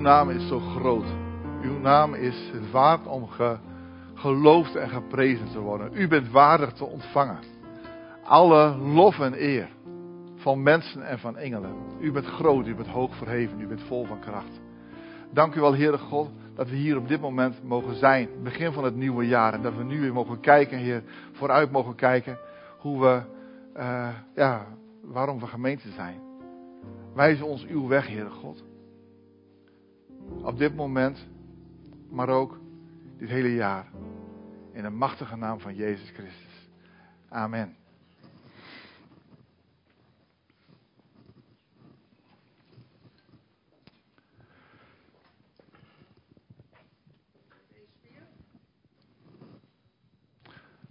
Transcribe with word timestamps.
naam 0.00 0.30
is 0.30 0.48
zo 0.48 0.58
groot. 0.58 1.04
Uw 1.62 1.78
naam 1.78 2.14
is 2.14 2.50
het 2.52 2.70
waard 2.70 3.06
om 3.06 3.28
ge, 3.28 3.56
geloofd 4.14 4.76
en 4.76 4.88
geprezen 4.88 5.50
te 5.52 5.58
worden. 5.58 5.90
U 5.92 6.08
bent 6.08 6.30
waardig 6.30 6.72
te 6.72 6.84
ontvangen. 6.84 7.38
Alle 8.24 8.76
lof 8.76 9.18
en 9.18 9.42
eer 9.42 9.68
van 10.36 10.62
mensen 10.62 11.02
en 11.02 11.18
van 11.18 11.36
engelen. 11.36 11.74
U 12.00 12.12
bent 12.12 12.26
groot, 12.26 12.66
u 12.66 12.74
bent 12.74 12.88
hoog 12.88 13.16
verheven, 13.16 13.60
u 13.60 13.66
bent 13.66 13.82
vol 13.82 14.04
van 14.04 14.20
kracht. 14.20 14.60
Dank 15.32 15.54
u 15.54 15.60
wel, 15.60 15.74
Heere 15.74 15.98
God, 15.98 16.30
dat 16.54 16.68
we 16.68 16.76
hier 16.76 16.96
op 16.96 17.08
dit 17.08 17.20
moment 17.20 17.62
mogen 17.62 17.94
zijn. 17.94 18.28
Begin 18.42 18.72
van 18.72 18.84
het 18.84 18.96
nieuwe 18.96 19.26
jaar. 19.26 19.52
En 19.52 19.62
dat 19.62 19.76
we 19.76 19.84
nu 19.84 20.00
weer 20.00 20.12
mogen 20.12 20.40
kijken, 20.40 20.78
Heer, 20.78 21.02
vooruit 21.32 21.70
mogen 21.70 21.94
kijken. 21.94 22.38
Hoe 22.78 23.00
we, 23.00 23.22
uh, 23.76 24.08
ja, 24.34 24.66
waarom 25.02 25.40
we 25.40 25.46
gemeente 25.46 25.90
zijn. 25.90 26.20
Wijs 27.14 27.42
ons 27.42 27.66
uw 27.66 27.88
weg, 27.88 28.06
Heere 28.06 28.30
God. 28.30 28.64
Op 30.42 30.58
dit 30.58 30.74
moment, 30.74 31.28
maar 32.10 32.28
ook 32.28 32.60
dit 33.18 33.28
hele 33.28 33.54
jaar. 33.54 33.86
In 34.72 34.82
de 34.82 34.90
machtige 34.90 35.36
naam 35.36 35.60
van 35.60 35.74
Jezus 35.74 36.10
Christus. 36.10 36.68
Amen. 37.28 37.76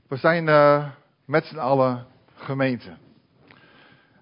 We 0.08 0.18
zijn 0.18 0.48
uh, 0.48 0.90
met 1.26 1.46
z'n 1.46 1.58
allen 1.58 2.06
gemeente. 2.36 2.98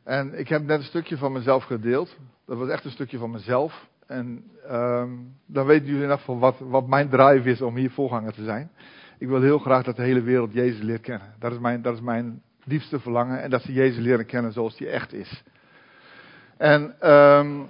En 0.03 0.39
ik 0.39 0.47
heb 0.47 0.63
net 0.63 0.79
een 0.79 0.85
stukje 0.85 1.17
van 1.17 1.31
mezelf 1.31 1.63
gedeeld. 1.63 2.17
Dat 2.45 2.57
was 2.57 2.69
echt 2.69 2.85
een 2.85 2.91
stukje 2.91 3.17
van 3.17 3.31
mezelf. 3.31 3.87
En 4.07 4.51
um, 4.71 5.35
dan 5.45 5.65
weten 5.65 5.85
jullie 5.85 6.01
in 6.01 6.01
ieder 6.01 6.17
geval 6.17 6.39
wat, 6.39 6.59
wat 6.59 6.87
mijn 6.87 7.09
drive 7.09 7.49
is 7.49 7.61
om 7.61 7.75
hier 7.75 7.91
voorganger 7.91 8.33
te 8.33 8.43
zijn. 8.43 8.71
Ik 9.17 9.27
wil 9.27 9.41
heel 9.41 9.59
graag 9.59 9.83
dat 9.83 9.95
de 9.95 10.03
hele 10.03 10.21
wereld 10.21 10.53
Jezus 10.53 10.81
leert 10.81 11.01
kennen. 11.01 11.33
Dat 11.39 11.51
is 11.51 11.59
mijn, 11.59 11.81
dat 11.81 11.93
is 11.93 12.01
mijn 12.01 12.41
diepste 12.63 12.99
verlangen. 12.99 13.41
En 13.41 13.49
dat 13.49 13.61
ze 13.61 13.73
Jezus 13.73 14.03
leren 14.03 14.25
kennen 14.25 14.51
zoals 14.51 14.77
hij 14.77 14.87
echt 14.87 15.13
is. 15.13 15.43
En 16.57 17.11
um, 17.11 17.69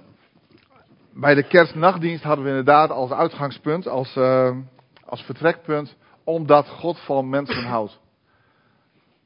bij 1.12 1.34
de 1.34 1.42
kerstnachtdienst 1.42 2.22
hadden 2.22 2.44
we 2.44 2.50
inderdaad 2.50 2.90
als 2.90 3.10
uitgangspunt, 3.10 3.86
als, 3.86 4.16
uh, 4.16 4.56
als 5.04 5.22
vertrekpunt, 5.22 5.96
omdat 6.24 6.68
God 6.68 7.00
van 7.00 7.28
mensen 7.28 7.64
houdt. 7.64 8.00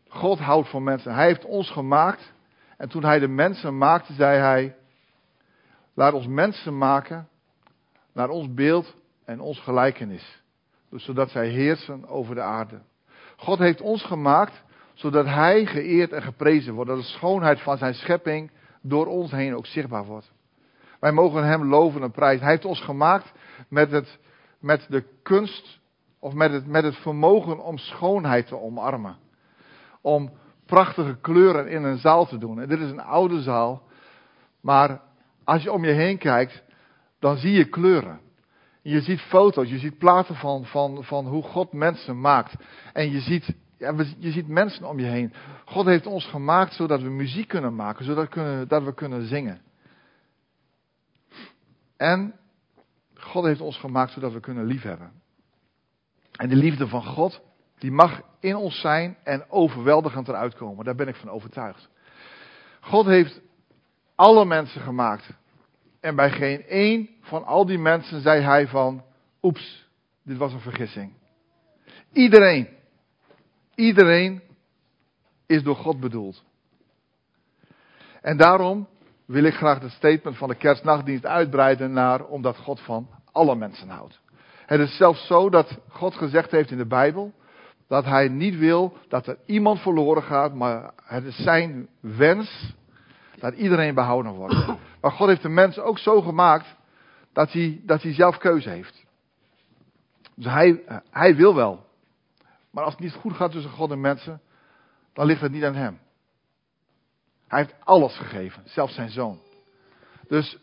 God 0.08 0.38
houdt 0.38 0.70
van 0.70 0.82
mensen. 0.82 1.14
Hij 1.14 1.26
heeft 1.26 1.44
ons 1.44 1.70
gemaakt. 1.70 2.32
En 2.76 2.88
toen 2.88 3.04
hij 3.04 3.18
de 3.18 3.28
mensen 3.28 3.78
maakte, 3.78 4.12
zei 4.12 4.38
hij: 4.38 4.76
Laat 5.94 6.12
ons 6.12 6.26
mensen 6.26 6.78
maken 6.78 7.28
naar 8.12 8.28
ons 8.28 8.54
beeld 8.54 8.96
en 9.24 9.40
ons 9.40 9.60
gelijkenis. 9.60 10.42
Dus 10.90 11.04
zodat 11.04 11.30
zij 11.30 11.48
heersen 11.48 12.08
over 12.08 12.34
de 12.34 12.40
aarde. 12.40 12.80
God 13.36 13.58
heeft 13.58 13.80
ons 13.80 14.04
gemaakt 14.04 14.62
zodat 14.94 15.26
hij 15.26 15.66
geëerd 15.66 16.12
en 16.12 16.22
geprezen 16.22 16.74
wordt. 16.74 16.90
Dat 16.90 16.98
de 16.98 17.04
schoonheid 17.04 17.60
van 17.60 17.76
zijn 17.76 17.94
schepping 17.94 18.50
door 18.82 19.06
ons 19.06 19.30
heen 19.30 19.56
ook 19.56 19.66
zichtbaar 19.66 20.04
wordt. 20.04 20.32
Wij 21.00 21.12
mogen 21.12 21.44
hem 21.44 21.68
loven 21.68 22.02
en 22.02 22.10
prijzen. 22.10 22.42
Hij 22.42 22.50
heeft 22.50 22.64
ons 22.64 22.80
gemaakt 22.80 23.32
met, 23.68 23.90
het, 23.90 24.18
met 24.60 24.86
de 24.88 25.04
kunst 25.22 25.80
of 26.18 26.34
met 26.34 26.52
het, 26.52 26.66
met 26.66 26.84
het 26.84 26.96
vermogen 26.96 27.64
om 27.64 27.78
schoonheid 27.78 28.46
te 28.46 28.58
omarmen 28.58 29.16
om 30.02 30.30
prachtige 30.66 31.16
kleuren 31.20 31.68
in 31.68 31.84
een 31.84 31.98
zaal 31.98 32.26
te 32.26 32.38
doen. 32.38 32.60
En 32.60 32.68
dit 32.68 32.80
is 32.80 32.90
een 32.90 33.00
oude 33.00 33.42
zaal, 33.42 33.82
maar 34.60 35.00
als 35.44 35.62
je 35.62 35.72
om 35.72 35.84
je 35.84 35.92
heen 35.92 36.18
kijkt, 36.18 36.62
dan 37.22 37.36
zie 37.36 37.52
je 37.52 37.64
kleuren. 37.64 38.20
Je 38.82 39.00
ziet 39.00 39.20
foto's, 39.20 39.68
je 39.68 39.78
ziet 39.78 39.98
platen 39.98 40.34
van, 40.34 40.64
van, 40.64 41.04
van 41.04 41.26
hoe 41.26 41.42
God 41.42 41.72
mensen 41.72 42.20
maakt. 42.20 42.54
En 42.92 43.10
je 43.10 43.20
ziet, 43.20 43.54
ja, 43.78 43.94
je 44.18 44.30
ziet 44.30 44.48
mensen 44.48 44.88
om 44.88 44.98
je 44.98 45.06
heen. 45.06 45.32
God 45.64 45.86
heeft 45.86 46.06
ons 46.06 46.26
gemaakt 46.26 46.74
zodat 46.74 47.02
we 47.02 47.08
muziek 47.08 47.48
kunnen 47.48 47.74
maken, 47.74 48.04
zodat 48.04 48.28
kunnen, 48.28 48.68
dat 48.68 48.82
we 48.82 48.94
kunnen 48.94 49.26
zingen. 49.26 49.60
En 51.96 52.34
God 53.14 53.44
heeft 53.44 53.60
ons 53.60 53.78
gemaakt 53.78 54.12
zodat 54.12 54.32
we 54.32 54.40
kunnen 54.40 54.64
liefhebben. 54.64 55.12
En 56.32 56.48
de 56.48 56.56
liefde 56.56 56.88
van 56.88 57.04
God, 57.04 57.40
die 57.78 57.92
mag 57.92 58.20
in 58.40 58.56
ons 58.56 58.80
zijn 58.80 59.16
en 59.24 59.50
overweldigend 59.50 60.28
eruit 60.28 60.54
komen. 60.54 60.84
Daar 60.84 60.94
ben 60.94 61.08
ik 61.08 61.16
van 61.16 61.30
overtuigd. 61.30 61.88
God 62.80 63.06
heeft 63.06 63.40
alle 64.14 64.44
mensen 64.44 64.80
gemaakt. 64.80 65.40
En 66.02 66.16
bij 66.16 66.30
geen 66.30 66.66
één 66.66 67.08
van 67.20 67.44
al 67.44 67.66
die 67.66 67.78
mensen 67.78 68.20
zei 68.20 68.42
hij 68.42 68.68
van, 68.68 69.04
oeps, 69.42 69.88
dit 70.22 70.36
was 70.36 70.52
een 70.52 70.60
vergissing. 70.60 71.12
Iedereen, 72.12 72.68
iedereen 73.74 74.42
is 75.46 75.62
door 75.62 75.76
God 75.76 76.00
bedoeld. 76.00 76.44
En 78.20 78.36
daarom 78.36 78.88
wil 79.26 79.44
ik 79.44 79.54
graag 79.54 79.80
het 79.80 79.90
statement 79.90 80.36
van 80.36 80.48
de 80.48 80.54
kerstnachtdienst 80.54 81.26
uitbreiden 81.26 81.92
naar 81.92 82.24
omdat 82.24 82.56
God 82.56 82.80
van 82.80 83.08
alle 83.32 83.54
mensen 83.54 83.88
houdt. 83.88 84.20
Het 84.66 84.80
is 84.80 84.96
zelfs 84.96 85.26
zo 85.26 85.50
dat 85.50 85.78
God 85.88 86.14
gezegd 86.14 86.50
heeft 86.50 86.70
in 86.70 86.78
de 86.78 86.86
Bijbel 86.86 87.32
dat 87.88 88.04
hij 88.04 88.28
niet 88.28 88.58
wil 88.58 88.96
dat 89.08 89.26
er 89.26 89.38
iemand 89.46 89.80
verloren 89.80 90.22
gaat, 90.22 90.54
maar 90.54 90.92
het 91.04 91.24
is 91.24 91.36
zijn 91.36 91.88
wens 92.00 92.74
dat 93.42 93.54
iedereen 93.54 93.94
behouden 93.94 94.32
wordt. 94.32 94.66
Maar 95.00 95.10
God 95.10 95.28
heeft 95.28 95.42
de 95.42 95.48
mens 95.48 95.78
ook 95.78 95.98
zo 95.98 96.20
gemaakt 96.20 96.76
dat 97.32 97.52
hij, 97.52 97.80
dat 97.84 98.02
hij 98.02 98.14
zelf 98.14 98.38
keuze 98.38 98.68
heeft. 98.68 99.04
Dus 100.34 100.52
hij, 100.52 100.82
hij 101.10 101.36
wil 101.36 101.54
wel. 101.54 101.86
Maar 102.70 102.84
als 102.84 102.92
het 102.92 103.02
niet 103.02 103.12
goed 103.12 103.32
gaat 103.32 103.50
tussen 103.52 103.70
God 103.70 103.90
en 103.90 104.00
mensen, 104.00 104.40
dan 105.12 105.26
ligt 105.26 105.40
het 105.40 105.52
niet 105.52 105.64
aan 105.64 105.74
hem. 105.74 105.98
Hij 107.48 107.58
heeft 107.58 107.74
alles 107.84 108.16
gegeven, 108.16 108.62
zelfs 108.64 108.94
zijn 108.94 109.10
zoon. 109.10 109.40
Dus 110.28 110.58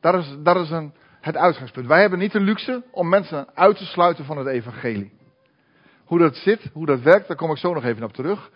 dat 0.00 0.14
is, 0.14 0.36
dat 0.42 0.56
is 0.56 0.70
een, 0.70 0.94
het 1.20 1.36
uitgangspunt. 1.36 1.86
Wij 1.86 2.00
hebben 2.00 2.18
niet 2.18 2.32
de 2.32 2.40
luxe 2.40 2.82
om 2.90 3.08
mensen 3.08 3.54
uit 3.54 3.76
te 3.76 3.84
sluiten 3.84 4.24
van 4.24 4.38
het 4.38 4.46
evangelie. 4.46 5.12
Hoe 6.04 6.18
dat 6.18 6.36
zit, 6.36 6.70
hoe 6.72 6.86
dat 6.86 7.00
werkt, 7.00 7.28
daar 7.28 7.36
kom 7.36 7.50
ik 7.50 7.58
zo 7.58 7.74
nog 7.74 7.84
even 7.84 8.04
op 8.04 8.12
terug. 8.12 8.50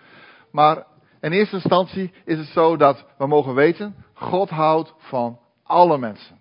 Maar 0.50 0.86
in 1.20 1.32
eerste 1.32 1.54
instantie 1.54 2.12
is 2.24 2.38
het 2.38 2.46
zo 2.46 2.76
dat 2.76 3.04
we 3.18 3.26
mogen 3.26 3.54
weten, 3.54 3.94
God 4.12 4.50
houdt 4.50 4.94
van 4.98 5.38
alle 5.62 5.98
mensen. 5.98 6.40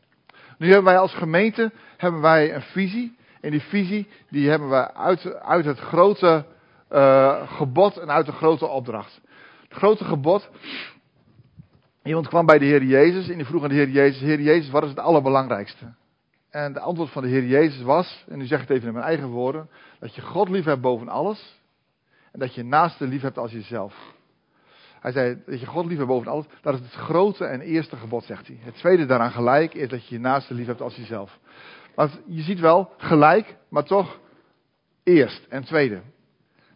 Nu 0.58 0.68
hebben 0.68 0.86
wij 0.86 0.97
als 0.97 1.13
gemeente 1.13 1.72
hebben 1.97 2.22
wij 2.22 2.56
een 2.56 2.62
visie. 2.62 3.16
En 3.41 3.52
die 3.52 3.62
visie 3.62 4.08
die 4.30 4.50
hebben 4.50 4.69
we 4.69 4.94
uit, 4.94 5.36
uit 5.41 5.66
het 5.66 5.80
grote 5.80 6.46
uh, 6.91 7.52
gebod 7.58 7.97
en 7.97 8.12
uit 8.12 8.25
de 8.25 8.31
grote 8.31 8.68
opdracht. 8.68 9.22
Het 9.68 9.78
grote 9.78 10.03
gebod. 10.03 10.50
Iemand 12.03 12.28
kwam 12.28 12.46
bij 12.46 12.57
de 12.57 12.66
Heer 12.66 12.84
Jezus 12.84 13.30
en 13.30 13.36
die 13.36 13.46
vroeg 13.46 13.63
aan 13.63 13.69
de 13.69 13.75
Heer 13.75 13.90
Jezus: 13.90 14.22
Heer 14.22 14.42
Jezus, 14.42 14.69
wat 14.69 14.84
is 14.84 14.90
het 14.90 15.00
allerbelangrijkste? 15.00 15.94
En 16.50 16.74
de 16.74 16.80
antwoord 16.80 17.09
van 17.09 17.24
de 17.24 17.30
Heer 17.30 17.46
Jezus 17.46 17.81
was, 17.81 18.25
en 18.28 18.38
nu 18.38 18.46
zeg 18.46 18.62
ik 18.62 18.68
het 18.68 18.78
even 18.78 18.88
in 18.88 18.94
mijn 18.94 19.06
eigen 19.06 19.28
woorden, 19.28 19.69
dat 20.00 20.16
je 20.16 20.22
God 20.22 20.50
lief 20.50 20.66
hebt 20.66 20.81
boven 20.81 21.09
alles. 21.09 21.62
En 22.31 22.40
dat 22.40 22.53
je 22.53 22.63
naaste 22.63 23.07
lief 23.07 23.22
hebt 23.22 23.38
als 23.38 23.52
jezelf. 23.52 24.15
Hij 25.00 25.11
zei 25.11 25.41
dat 25.45 25.59
je 25.59 25.66
God 25.66 25.85
lief 25.85 25.97
hebt 25.97 26.09
boven 26.09 26.31
alles. 26.31 26.45
Dat 26.61 26.73
is 26.73 26.79
het 26.79 26.91
grote 26.91 27.45
en 27.45 27.61
eerste 27.61 27.95
gebod, 27.95 28.23
zegt 28.23 28.47
hij. 28.47 28.57
Het 28.59 28.75
tweede 28.75 29.06
daaraan 29.06 29.31
gelijk 29.31 29.73
is 29.73 29.89
dat 29.89 30.07
je 30.07 30.16
je 30.16 30.22
naaste 30.22 30.53
lief 30.53 30.66
hebt 30.66 30.81
als 30.81 30.95
jezelf. 30.95 31.39
Maar 31.95 32.09
je 32.25 32.41
ziet 32.41 32.59
wel, 32.59 32.91
gelijk, 32.97 33.56
maar 33.69 33.83
toch 33.83 34.19
eerst 35.03 35.45
en 35.50 35.63
tweede. 35.63 36.01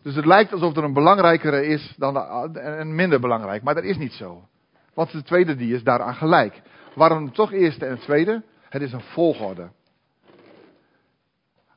Dus 0.02 0.16
het 0.16 0.26
lijkt 0.26 0.54
alsof 0.54 0.76
er 0.76 0.84
een 0.84 0.94
belangrijkere 0.94 1.66
is 1.66 1.96
dan 1.98 2.16
een 2.56 2.96
minder 2.96 3.20
belangrijk. 3.20 3.64
Maar 3.64 3.76
dat 3.76 3.84
is 3.84 3.98
niet 3.98 4.14
zo. 4.14 4.48
Want 4.94 5.12
de 5.12 5.24
tweede 5.24 5.56
die 5.56 5.74
is 5.74 5.84
daaraan 5.84 6.16
gelijk. 6.16 6.62
Waarom 6.96 7.34
toch 7.34 7.52
eerste 7.52 7.86
en 7.86 8.00
tweede? 8.00 8.44
Het 8.70 8.82
is 8.82 8.92
een 8.92 9.02
volgorde. 9.02 9.70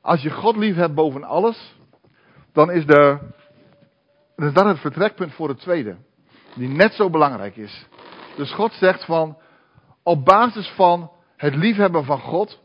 Als 0.01 0.21
je 0.21 0.29
God 0.29 0.55
lief 0.55 0.75
hebt 0.75 0.93
boven 0.93 1.23
alles, 1.23 1.75
dan 2.51 2.71
is, 2.71 2.85
de, 2.85 3.17
dan 4.35 4.47
is 4.47 4.53
dat 4.53 4.65
het 4.65 4.79
vertrekpunt 4.79 5.33
voor 5.33 5.49
het 5.49 5.59
tweede. 5.59 5.95
Die 6.55 6.67
net 6.67 6.93
zo 6.93 7.09
belangrijk 7.09 7.55
is. 7.55 7.85
Dus 8.35 8.53
God 8.53 8.73
zegt 8.73 9.05
van, 9.05 9.37
op 10.03 10.25
basis 10.25 10.67
van 10.67 11.11
het 11.37 11.55
liefhebben 11.55 12.05
van 12.05 12.19
God, 12.19 12.61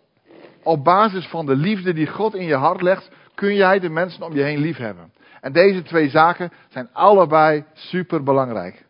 op 0.62 0.84
basis 0.84 1.26
van 1.26 1.46
de 1.46 1.56
liefde 1.56 1.92
die 1.92 2.06
God 2.06 2.34
in 2.34 2.44
je 2.44 2.56
hart 2.56 2.82
legt, 2.82 3.10
kun 3.34 3.54
jij 3.54 3.78
de 3.78 3.88
mensen 3.88 4.22
om 4.22 4.34
je 4.34 4.42
heen 4.42 4.58
liefhebben. 4.58 5.12
En 5.40 5.52
deze 5.52 5.82
twee 5.82 6.08
zaken 6.10 6.52
zijn 6.68 6.88
allebei 6.92 7.64
super 7.72 8.22
belangrijk. 8.22 8.86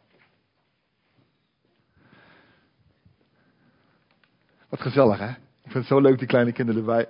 Wat 4.69 4.81
gezellig, 4.81 5.19
hè? 5.19 5.29
Ik 5.29 5.75
vind 5.75 5.75
het 5.75 5.87
zo 5.87 6.01
leuk, 6.01 6.19
die 6.19 6.27
kleine 6.27 6.53
kinderen 6.53 6.81
erbij. 6.81 7.07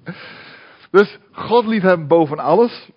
dus 0.90 1.18
God 1.32 1.66
liefhebben 1.66 2.06
boven 2.06 2.38
alles. 2.38 2.90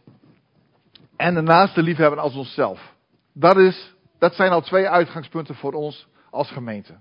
En 1.16 1.34
de 1.34 1.42
naaste 1.42 1.82
liefhebben 1.82 2.20
als 2.20 2.36
onszelf. 2.36 2.96
Dat, 3.40 3.58
is, 3.58 3.96
dat 4.20 4.36
zijn 4.36 4.52
al 4.52 4.62
twee 4.62 4.90
uitgangspunten 4.90 5.56
voor 5.56 5.74
ons 5.74 6.08
als 6.30 6.52
gemeente. 6.52 7.00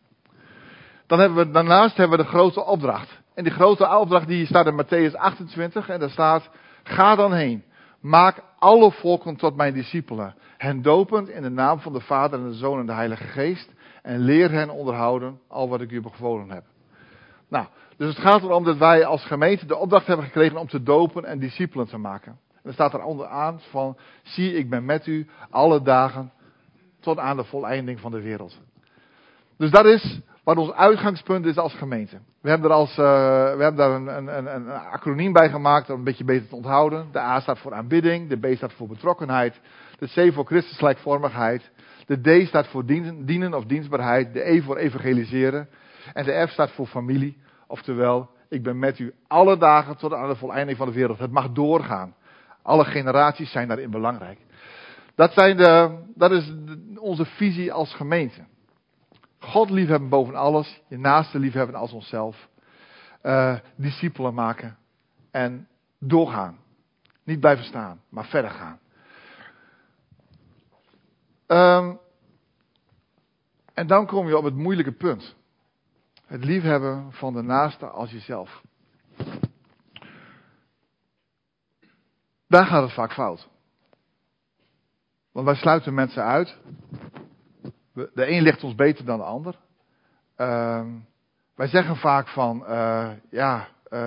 Dan 1.06 1.18
hebben 1.18 1.46
we, 1.46 1.50
daarnaast 1.50 1.96
hebben 1.96 2.18
we 2.18 2.24
de 2.24 2.30
grote 2.30 2.64
opdracht. 2.64 3.20
En 3.34 3.44
die 3.44 3.52
grote 3.52 3.96
opdracht 3.98 4.26
die 4.26 4.46
staat 4.46 4.66
in 4.66 4.84
Matthäus 4.84 5.16
28 5.16 5.88
en 5.88 6.00
daar 6.00 6.10
staat, 6.10 6.50
ga 6.82 7.14
dan 7.14 7.32
heen. 7.32 7.64
Maak 8.00 8.42
alle 8.58 8.92
volken 8.92 9.36
tot 9.36 9.56
mijn 9.56 9.74
discipelen. 9.74 10.34
Hen 10.56 10.82
dopend 10.82 11.28
in 11.28 11.42
de 11.42 11.50
naam 11.50 11.80
van 11.80 11.92
de 11.92 12.00
Vader 12.00 12.38
en 12.38 12.48
de 12.48 12.54
Zoon 12.54 12.78
en 12.78 12.86
de 12.86 12.92
Heilige 12.92 13.24
Geest. 13.24 13.72
En 14.02 14.20
leer 14.20 14.50
hen 14.50 14.70
onderhouden 14.70 15.40
al 15.48 15.68
wat 15.68 15.80
ik 15.80 15.90
u 15.90 16.00
bevolen 16.00 16.50
heb. 16.50 16.64
Nou, 17.48 17.66
dus 17.96 18.08
het 18.08 18.18
gaat 18.18 18.42
erom 18.42 18.64
dat 18.64 18.76
wij 18.76 19.04
als 19.04 19.24
gemeente 19.24 19.66
de 19.66 19.76
opdracht 19.76 20.06
hebben 20.06 20.26
gekregen 20.26 20.56
om 20.56 20.68
te 20.68 20.82
dopen 20.82 21.24
en 21.24 21.38
discipelen 21.38 21.86
te 21.86 21.98
maken. 21.98 22.38
Er 22.66 22.72
staat 22.72 22.92
er 22.92 23.02
onderaan 23.02 23.60
van, 23.70 23.96
zie 24.22 24.52
ik 24.52 24.70
ben 24.70 24.84
met 24.84 25.06
u 25.06 25.26
alle 25.50 25.82
dagen 25.82 26.32
tot 27.00 27.18
aan 27.18 27.36
de 27.36 27.44
voleinding 27.44 28.00
van 28.00 28.10
de 28.10 28.20
wereld. 28.20 28.60
Dus 29.56 29.70
dat 29.70 29.84
is 29.84 30.20
wat 30.44 30.56
ons 30.56 30.72
uitgangspunt 30.72 31.46
is 31.46 31.56
als 31.56 31.74
gemeente. 31.74 32.18
We 32.40 32.48
hebben, 32.48 32.70
er 32.70 32.76
als, 32.76 32.90
uh, 32.90 32.96
we 33.56 33.62
hebben 33.62 33.76
daar 33.76 33.90
een, 33.90 34.36
een, 34.36 34.54
een, 34.54 34.68
acroniem 34.70 35.32
bij 35.32 35.50
gemaakt 35.50 35.90
om 35.90 35.98
een 35.98 36.04
beetje 36.04 36.24
beter 36.24 36.48
te 36.48 36.54
onthouden. 36.54 37.08
De 37.12 37.18
A 37.18 37.40
staat 37.40 37.58
voor 37.58 37.74
aanbidding, 37.74 38.28
de 38.28 38.36
B 38.36 38.56
staat 38.56 38.72
voor 38.72 38.88
betrokkenheid, 38.88 39.60
de 39.98 40.06
C 40.06 40.34
voor 40.34 40.44
Christusgelijkvormigheid, 40.44 41.70
de 42.06 42.44
D 42.44 42.46
staat 42.46 42.66
voor 42.66 42.86
dienen, 42.86 43.26
dienen 43.26 43.54
of 43.54 43.64
dienstbaarheid, 43.64 44.32
de 44.32 44.50
E 44.50 44.62
voor 44.62 44.76
evangeliseren 44.76 45.68
en 46.12 46.24
de 46.24 46.46
F 46.46 46.50
staat 46.50 46.70
voor 46.70 46.86
familie. 46.86 47.36
Oftewel, 47.66 48.30
ik 48.48 48.62
ben 48.62 48.78
met 48.78 48.98
u 48.98 49.14
alle 49.26 49.56
dagen 49.56 49.96
tot 49.96 50.12
aan 50.12 50.28
de 50.28 50.36
voleinding 50.36 50.78
van 50.78 50.86
de 50.86 50.94
wereld. 50.94 51.18
Het 51.18 51.32
mag 51.32 51.52
doorgaan. 51.52 52.14
Alle 52.66 52.84
generaties 52.84 53.50
zijn 53.50 53.68
daarin 53.68 53.90
belangrijk. 53.90 54.38
Dat, 55.14 55.32
zijn 55.32 55.56
de, 55.56 56.02
dat 56.14 56.30
is 56.30 56.52
onze 56.98 57.24
visie 57.24 57.72
als 57.72 57.94
gemeente. 57.94 58.44
God 59.38 59.70
liefhebben 59.70 60.08
boven 60.08 60.34
alles, 60.34 60.82
je 60.88 60.98
naaste 60.98 61.38
liefhebben 61.38 61.74
als 61.74 61.92
onszelf. 61.92 62.48
Uh, 63.22 63.56
discipelen 63.76 64.34
maken 64.34 64.76
en 65.30 65.68
doorgaan. 65.98 66.58
Niet 67.24 67.40
blijven 67.40 67.64
staan, 67.64 68.00
maar 68.08 68.24
verder 68.24 68.50
gaan. 68.50 68.78
Um, 71.46 71.98
en 73.74 73.86
dan 73.86 74.06
kom 74.06 74.28
je 74.28 74.36
op 74.36 74.44
het 74.44 74.54
moeilijke 74.54 74.92
punt. 74.92 75.36
Het 76.26 76.44
liefhebben 76.44 77.12
van 77.12 77.32
de 77.32 77.42
naaste 77.42 77.86
als 77.86 78.10
jezelf. 78.10 78.62
Daar 82.56 82.66
gaat 82.66 82.82
het 82.82 82.92
vaak 82.92 83.12
fout. 83.12 83.48
Want 85.32 85.46
wij 85.46 85.54
sluiten 85.54 85.94
mensen 85.94 86.22
uit 86.22 86.56
de 87.92 88.30
een 88.30 88.42
ligt 88.42 88.64
ons 88.64 88.74
beter 88.74 89.04
dan 89.04 89.18
de 89.18 89.24
ander. 89.24 89.58
Uh, 90.36 90.86
wij 91.54 91.66
zeggen 91.66 91.96
vaak 91.96 92.28
van, 92.28 92.64
uh, 92.68 93.10
ja, 93.30 93.68
uh, 93.90 94.00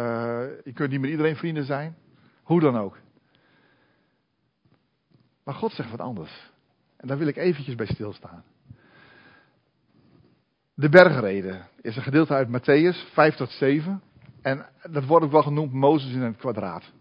je 0.63 0.71
kunt 0.73 0.91
niet 0.91 0.99
met 0.99 1.09
iedereen 1.09 1.35
vrienden 1.35 1.65
zijn. 1.65 1.95
Hoe 2.43 2.59
dan 2.59 2.77
ook. 2.77 2.97
Maar 5.43 5.55
God 5.55 5.71
zegt 5.71 5.91
wat 5.91 5.99
anders. 5.99 6.51
En 6.97 7.07
daar 7.07 7.17
wil 7.17 7.27
ik 7.27 7.37
eventjes 7.37 7.75
bij 7.75 7.87
stilstaan. 7.87 8.43
De 10.73 10.89
bergreden 10.89 11.67
is 11.81 11.95
een 11.95 12.03
gedeelte 12.03 12.33
uit 12.33 12.47
Matthäus 12.47 13.13
5 13.13 13.35
tot 13.35 13.49
7. 13.49 14.01
En 14.41 14.65
dat 14.83 15.05
wordt 15.05 15.25
ook 15.25 15.31
wel 15.31 15.43
genoemd 15.43 15.73
Mozes 15.73 16.13
in 16.13 16.21
het 16.21 16.37
kwadraat. 16.37 16.91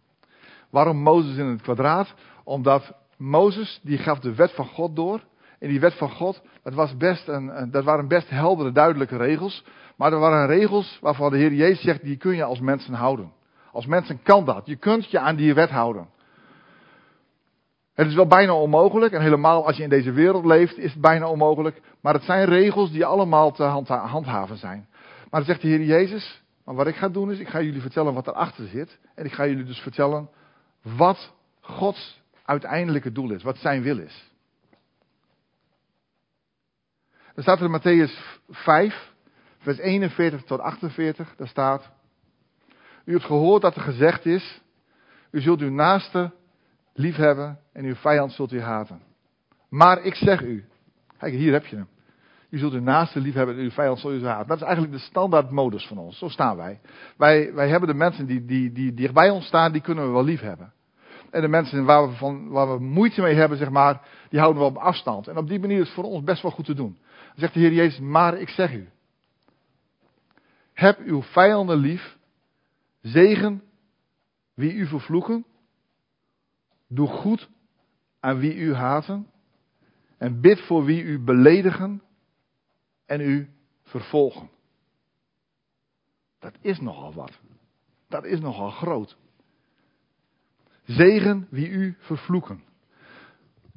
Waarom 0.70 0.97
Mozes 0.97 1.37
in 1.37 1.47
het 1.47 1.62
kwadraat? 1.62 2.15
Omdat 2.44 2.93
Mozes, 3.17 3.81
die 3.82 3.99
gaf 3.99 4.19
de 4.19 4.35
wet 4.35 4.53
van 4.53 4.67
God 4.67 4.97
door 4.97 5.20
in 5.59 5.69
die 5.69 5.81
wet 5.81 5.94
van 5.94 6.11
God, 6.11 6.43
dat, 6.62 6.75
was 6.75 6.97
best 6.97 7.29
een, 7.29 7.70
dat 7.70 7.85
waren 7.85 8.09
best 8.09 8.31
heldere, 8.31 8.73
duidelijke 8.73 9.17
regels. 9.17 9.65
Maar 9.97 10.12
er 10.12 10.19
waren 10.19 10.47
regels 10.47 10.99
waarvan 11.00 11.31
de 11.31 11.37
Heer 11.37 11.53
Jezus 11.53 11.82
zegt, 11.82 12.03
die 12.03 12.17
kun 12.17 12.37
je 12.37 12.44
als 12.44 12.61
mensen 12.61 12.94
houden. 12.94 13.32
Als 13.73 13.87
mensen 13.87 14.23
kan 14.23 14.44
dat. 14.44 14.67
Je 14.67 14.76
kunt 14.76 15.11
je 15.11 15.19
aan 15.19 15.37
die 15.37 15.55
wet 15.55 15.70
houden. 15.70 16.09
Het 17.94 18.06
is 18.06 18.15
wel 18.15 18.26
bijna 18.26 18.55
onmogelijk, 18.55 19.12
en 19.12 19.23
helemaal 19.23 19.67
als 19.67 19.76
je 19.76 19.82
in 19.82 19.88
deze 19.88 20.12
wereld 20.12 20.44
leeft, 20.44 20.79
is 20.79 20.93
het 20.93 21.00
bijna 21.00 21.29
onmogelijk. 21.29 21.81
Maar 22.00 22.15
het 22.15 22.23
zijn 22.23 22.44
regels 22.44 22.91
die 22.91 23.05
allemaal 23.05 23.53
te 23.53 23.62
handhaven 23.88 24.56
zijn. 24.56 24.87
Maar 25.31 25.41
dan 25.41 25.44
zegt 25.44 25.62
de 25.62 25.69
Heer 25.69 25.82
Jezus, 25.82 26.43
maar 26.65 26.75
wat 26.75 26.87
ik 26.87 26.97
ga 26.97 27.09
doen 27.09 27.31
is, 27.31 27.38
ik 27.38 27.49
ga 27.49 27.61
jullie 27.62 27.81
vertellen 27.81 28.15
wat 28.15 28.26
erachter 28.26 28.67
zit. 28.67 28.99
En 29.15 29.25
ik 29.25 29.32
ga 29.32 29.47
jullie 29.47 29.65
dus 29.65 29.79
vertellen 29.79 30.29
wat 30.82 31.32
Gods 31.60 32.22
uiteindelijke 32.44 33.12
doel 33.12 33.30
is, 33.30 33.42
wat 33.42 33.56
zijn 33.56 33.82
wil 33.82 33.98
is. 33.98 34.30
Er 37.34 37.42
staat 37.42 37.60
er 37.60 37.64
in 37.64 37.80
Matthäus 37.80 38.42
5, 38.48 39.12
vers 39.58 39.78
41 39.78 40.42
tot 40.42 40.60
48, 40.60 41.34
daar 41.36 41.48
staat, 41.48 41.90
u 43.04 43.12
hebt 43.12 43.25
gehoord 43.25 43.62
dat 43.62 43.76
er 43.76 43.82
gezegd 43.82 44.26
is, 44.26 44.60
u 45.30 45.40
zult 45.40 45.60
uw 45.60 45.70
naaste 45.70 46.32
liefhebben 46.92 47.60
en 47.72 47.84
uw 47.84 47.94
vijand 47.94 48.32
zult 48.32 48.52
u 48.52 48.60
haten. 48.60 49.02
Maar 49.69 50.02
ik 50.02 50.14
zeg 50.14 50.42
u, 50.42 50.64
kijk 51.19 51.32
hier 51.32 51.52
heb 51.52 51.66
je 51.66 51.76
hem. 51.76 51.88
U 52.50 52.58
zult 52.58 52.72
uw 52.72 52.80
naaste 52.80 53.20
liefhebben 53.20 53.56
en 53.56 53.62
uw 53.62 53.70
vijand 53.70 53.98
zult 53.98 54.22
u 54.22 54.26
haten. 54.26 54.46
Dat 54.46 54.56
is 54.56 54.62
eigenlijk 54.62 54.92
de 54.92 54.98
standaardmodus 54.98 55.86
van 55.86 55.98
ons. 55.98 56.18
Zo 56.18 56.28
staan 56.28 56.56
wij. 56.56 56.80
Wij, 57.16 57.54
wij 57.54 57.68
hebben 57.68 57.88
de 57.88 57.94
mensen 57.94 58.26
die, 58.26 58.44
die, 58.44 58.72
die 58.72 58.94
dichtbij 58.94 59.30
ons 59.30 59.46
staan, 59.46 59.72
die 59.72 59.80
kunnen 59.80 60.06
we 60.06 60.10
wel 60.10 60.24
lief 60.24 60.40
hebben. 60.40 60.72
En 61.30 61.40
de 61.40 61.48
mensen 61.48 61.84
waar 61.84 62.08
we, 62.08 62.14
van, 62.14 62.48
waar 62.48 62.72
we 62.72 62.84
moeite 62.84 63.20
mee 63.20 63.34
hebben, 63.34 63.58
zeg 63.58 63.70
maar, 63.70 64.00
die 64.30 64.40
houden 64.40 64.62
we 64.62 64.68
op 64.68 64.76
afstand. 64.76 65.28
En 65.28 65.36
op 65.36 65.48
die 65.48 65.60
manier 65.60 65.80
is 65.80 65.84
het 65.84 65.94
voor 65.94 66.04
ons 66.04 66.24
best 66.24 66.42
wel 66.42 66.50
goed 66.50 66.64
te 66.64 66.74
doen 66.74 66.98
zegt 67.38 67.54
de 67.54 67.60
Heer 67.60 67.72
Jezus, 67.72 68.00
maar 68.00 68.38
ik 68.38 68.48
zeg 68.48 68.72
u. 68.72 68.88
Heb 70.72 70.98
uw 70.98 71.22
vijanden 71.22 71.76
lief. 71.76 72.16
Zegen 73.00 73.62
wie 74.54 74.72
u 74.72 74.86
vervloeken. 74.86 75.44
Doe 76.88 77.08
goed 77.08 77.48
aan 78.20 78.38
wie 78.38 78.54
u 78.54 78.74
haten. 78.74 79.26
En 80.18 80.40
bid 80.40 80.60
voor 80.60 80.84
wie 80.84 81.02
u 81.02 81.18
beledigen 81.18 82.02
en 83.08 83.20
u 83.20 83.49
vervolgen. 83.82 84.50
Dat 86.38 86.55
is 86.60 86.81
nogal 86.81 87.14
wat. 87.14 87.38
Dat 88.08 88.25
is 88.25 88.40
nogal 88.40 88.70
groot. 88.70 89.16
Zegen 90.84 91.46
wie 91.50 91.69
u 91.69 91.96
vervloeken. 91.99 92.62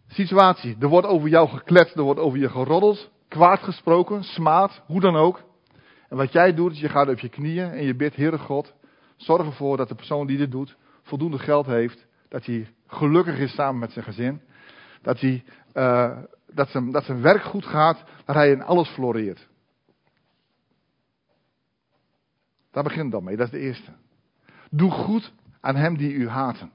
Situatie, 0.07 0.75
er 0.79 0.87
wordt 0.87 1.07
over 1.07 1.29
jou 1.29 1.49
gekletst, 1.49 1.95
er 1.95 2.03
wordt 2.03 2.19
over 2.19 2.39
je 2.39 2.49
geroddeld 2.49 3.11
kwaad 3.31 3.59
gesproken, 3.59 4.23
smaad, 4.23 4.81
hoe 4.85 4.99
dan 4.99 5.15
ook. 5.15 5.43
En 6.09 6.17
wat 6.17 6.31
jij 6.31 6.53
doet, 6.53 6.79
je 6.79 6.89
gaat 6.89 7.07
op 7.09 7.19
je 7.19 7.29
knieën 7.29 7.71
en 7.71 7.83
je 7.83 7.95
bidt, 7.95 8.15
Heere 8.15 8.37
God, 8.37 8.73
zorg 9.15 9.45
ervoor 9.45 9.77
dat 9.77 9.87
de 9.87 9.95
persoon 9.95 10.27
die 10.27 10.37
dit 10.37 10.51
doet 10.51 10.75
voldoende 11.01 11.39
geld 11.39 11.65
heeft, 11.65 12.07
dat 12.29 12.45
hij 12.45 12.67
gelukkig 12.87 13.37
is 13.37 13.53
samen 13.53 13.79
met 13.79 13.91
zijn 13.91 14.05
gezin, 14.05 14.41
dat, 15.01 15.19
hij, 15.19 15.43
uh, 15.73 16.17
dat, 16.53 16.69
zijn, 16.69 16.91
dat 16.91 17.03
zijn 17.03 17.21
werk 17.21 17.43
goed 17.43 17.65
gaat, 17.65 18.03
dat 18.25 18.35
hij 18.35 18.51
in 18.51 18.61
alles 18.61 18.89
floreert. 18.89 19.49
Daar 22.71 22.83
begint 22.83 23.11
dan 23.11 23.23
mee, 23.23 23.37
dat 23.37 23.45
is 23.45 23.51
de 23.51 23.59
eerste. 23.59 23.91
Doe 24.69 24.91
goed 24.91 25.33
aan 25.59 25.75
hem 25.75 25.97
die 25.97 26.13
u 26.13 26.27
haten. 26.27 26.71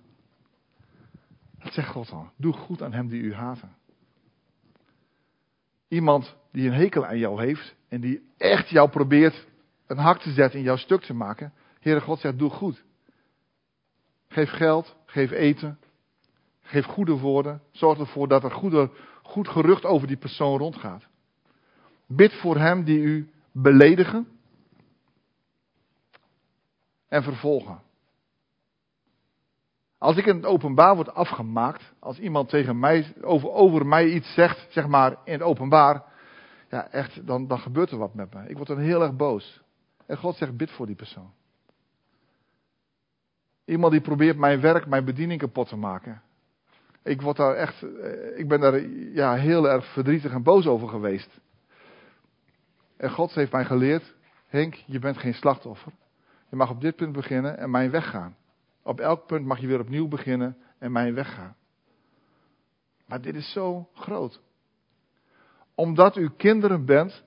Dat 1.58 1.72
zegt 1.72 1.88
God 1.88 2.10
al. 2.10 2.30
Doe 2.36 2.52
goed 2.52 2.82
aan 2.82 2.92
hem 2.92 3.08
die 3.08 3.22
u 3.22 3.34
haten. 3.34 3.76
Iemand 5.88 6.36
die 6.52 6.66
een 6.66 6.74
hekel 6.74 7.06
aan 7.06 7.18
jou 7.18 7.44
heeft 7.44 7.74
en 7.88 8.00
die 8.00 8.30
echt 8.36 8.68
jou 8.68 8.88
probeert 8.88 9.46
een 9.86 9.98
hak 9.98 10.20
te 10.20 10.32
zetten 10.32 10.58
in 10.58 10.64
jouw 10.64 10.76
stuk 10.76 11.02
te 11.02 11.14
maken. 11.14 11.52
Heere 11.80 12.00
God 12.00 12.20
zegt, 12.20 12.38
doe 12.38 12.50
goed. 12.50 12.84
Geef 14.28 14.50
geld, 14.50 14.96
geef 15.06 15.30
eten, 15.30 15.78
geef 16.60 16.84
goede 16.84 17.18
woorden. 17.18 17.62
Zorg 17.70 17.98
ervoor 17.98 18.28
dat 18.28 18.44
er 18.44 18.50
goede, 18.50 18.90
goed 19.26 19.48
gerucht 19.48 19.84
over 19.84 20.06
die 20.06 20.16
persoon 20.16 20.58
rondgaat. 20.58 21.06
Bid 22.06 22.32
voor 22.32 22.56
hem 22.56 22.84
die 22.84 22.98
u 22.98 23.30
beledigen 23.52 24.28
en 27.08 27.22
vervolgen. 27.22 27.84
Als 29.98 30.16
ik 30.16 30.26
in 30.26 30.36
het 30.36 30.44
openbaar 30.44 30.94
word 30.94 31.14
afgemaakt, 31.14 31.92
als 31.98 32.18
iemand 32.18 32.48
tegen 32.48 32.78
mij, 32.78 33.14
over, 33.22 33.50
over 33.50 33.86
mij 33.86 34.06
iets 34.06 34.34
zegt, 34.34 34.66
zeg 34.72 34.86
maar 34.86 35.16
in 35.24 35.32
het 35.32 35.42
openbaar, 35.42 36.02
ja 36.70 36.90
echt, 36.90 37.26
dan, 37.26 37.46
dan 37.46 37.58
gebeurt 37.58 37.90
er 37.90 37.98
wat 37.98 38.14
met 38.14 38.34
me. 38.34 38.48
Ik 38.48 38.56
word 38.56 38.68
dan 38.68 38.78
heel 38.78 39.02
erg 39.02 39.16
boos. 39.16 39.62
En 40.06 40.16
God 40.16 40.36
zegt, 40.36 40.56
bid 40.56 40.70
voor 40.70 40.86
die 40.86 40.94
persoon. 40.94 41.32
Iemand 43.64 43.92
die 43.92 44.00
probeert 44.00 44.36
mijn 44.36 44.60
werk, 44.60 44.86
mijn 44.86 45.04
bediening 45.04 45.40
kapot 45.40 45.68
te 45.68 45.76
maken. 45.76 46.22
Ik 47.06 47.22
word 47.22 47.36
daar 47.36 47.54
echt, 47.54 47.82
eh, 47.82 48.38
ik 48.38 48.48
ben 48.48 48.60
daar 48.60 48.80
ja, 48.90 49.34
heel 49.34 49.68
erg 49.68 49.92
verdrietig 49.92 50.32
en 50.32 50.42
boos 50.42 50.66
over 50.66 50.88
geweest. 50.88 51.40
En 52.96 53.10
God 53.10 53.34
heeft 53.34 53.52
mij 53.52 53.64
geleerd, 53.64 54.14
Henk, 54.46 54.74
je 54.74 54.98
bent 54.98 55.18
geen 55.18 55.34
slachtoffer. 55.34 55.92
Je 56.50 56.56
mag 56.56 56.70
op 56.70 56.80
dit 56.80 56.96
punt 56.96 57.12
beginnen 57.12 57.58
en 57.58 57.70
mijn 57.70 57.90
weg 57.90 58.10
gaan. 58.10 58.36
Op 58.82 59.00
elk 59.00 59.26
punt 59.26 59.46
mag 59.46 59.60
je 59.60 59.66
weer 59.66 59.80
opnieuw 59.80 60.08
beginnen 60.08 60.56
en 60.78 60.92
mijn 60.92 61.14
weg 61.14 61.34
gaan. 61.34 61.56
Maar 63.06 63.20
dit 63.20 63.34
is 63.34 63.52
zo 63.52 63.88
groot. 63.94 64.40
Omdat 65.74 66.16
u 66.16 66.30
kinderen 66.36 66.84
bent 66.84 67.24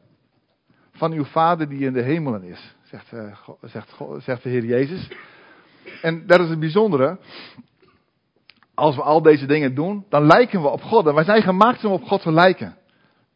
van 0.92 1.12
uw 1.12 1.26
vader 1.26 1.70
die 1.70 1.86
in 1.86 1.94
de 1.94 2.02
hemelen 2.02 2.44
is, 2.44 2.76
zegt, 2.82 3.12
uh, 3.12 3.40
zegt, 3.62 3.98
zegt 4.18 4.44
de 4.44 4.50
Heer 4.50 4.66
Jezus. 4.66 5.12
En 6.02 6.28
dat 6.28 6.40
is 6.40 6.50
het 6.50 6.60
bijzondere. 6.60 7.20
Als 8.80 8.96
we 8.96 9.02
al 9.02 9.22
deze 9.22 9.46
dingen 9.46 9.76
doen, 9.76 10.06
dan 10.10 10.26
lijken 10.26 10.62
we 10.62 10.68
op 10.68 10.82
God. 10.82 11.08
En 11.08 11.14
wij 11.14 11.24
zijn 11.24 11.42
gemaakt 11.42 11.86
om 11.86 11.92
op 11.92 12.04
God 12.04 12.22
te 12.22 12.32
lijken. 12.32 12.78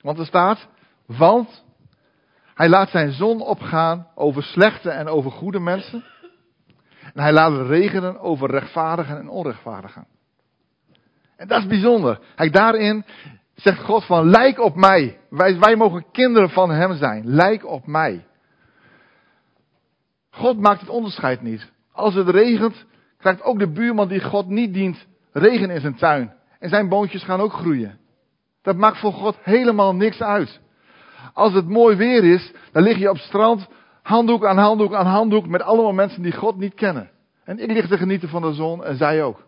Want 0.01 0.19
er 0.19 0.25
staat, 0.25 0.67
want 1.05 1.63
hij 2.53 2.69
laat 2.69 2.89
zijn 2.89 3.11
zon 3.11 3.41
opgaan 3.41 4.07
over 4.15 4.43
slechte 4.43 4.89
en 4.89 5.07
over 5.07 5.31
goede 5.31 5.59
mensen. 5.59 6.03
En 7.13 7.21
hij 7.21 7.33
laat 7.33 7.51
het 7.51 7.67
regenen 7.67 8.19
over 8.19 8.49
rechtvaardigen 8.49 9.17
en 9.17 9.29
onrechtvaardigen. 9.29 10.07
En 11.37 11.47
dat 11.47 11.59
is 11.59 11.67
bijzonder. 11.67 12.19
Hij 12.35 12.49
daarin 12.49 13.05
zegt 13.55 13.83
God 13.83 14.05
van, 14.05 14.29
lijk 14.29 14.59
op 14.59 14.75
mij. 14.75 15.19
Wij, 15.29 15.59
wij 15.59 15.75
mogen 15.75 16.05
kinderen 16.11 16.49
van 16.49 16.69
hem 16.69 16.95
zijn. 16.95 17.27
Lijk 17.27 17.65
op 17.65 17.87
mij. 17.87 18.25
God 20.29 20.59
maakt 20.59 20.79
het 20.79 20.89
onderscheid 20.89 21.41
niet. 21.41 21.71
Als 21.91 22.13
het 22.13 22.29
regent, 22.29 22.85
krijgt 23.17 23.43
ook 23.43 23.59
de 23.59 23.71
buurman 23.71 24.07
die 24.07 24.23
God 24.23 24.47
niet 24.47 24.73
dient 24.73 25.11
regen 25.33 25.69
in 25.69 25.81
zijn 25.81 25.95
tuin. 25.95 26.33
En 26.59 26.69
zijn 26.69 26.89
boontjes 26.89 27.23
gaan 27.23 27.39
ook 27.39 27.53
groeien. 27.53 27.99
Dat 28.61 28.75
maakt 28.75 28.99
voor 28.99 29.13
God 29.13 29.37
helemaal 29.41 29.95
niks 29.95 30.21
uit. 30.21 30.61
Als 31.33 31.53
het 31.53 31.67
mooi 31.67 31.95
weer 31.95 32.23
is, 32.23 32.51
dan 32.71 32.83
lig 32.83 32.97
je 32.97 33.09
op 33.09 33.15
het 33.15 33.25
strand, 33.25 33.67
handdoek 34.01 34.45
aan 34.45 34.57
handdoek 34.57 34.93
aan 34.93 35.05
handdoek, 35.05 35.47
met 35.47 35.61
allemaal 35.61 35.93
mensen 35.93 36.21
die 36.21 36.31
God 36.31 36.57
niet 36.57 36.73
kennen. 36.73 37.11
En 37.43 37.59
ik 37.59 37.71
lig 37.71 37.87
te 37.87 37.97
genieten 37.97 38.29
van 38.29 38.41
de 38.41 38.53
zon 38.53 38.83
en 38.83 38.95
zij 38.97 39.23
ook. 39.23 39.45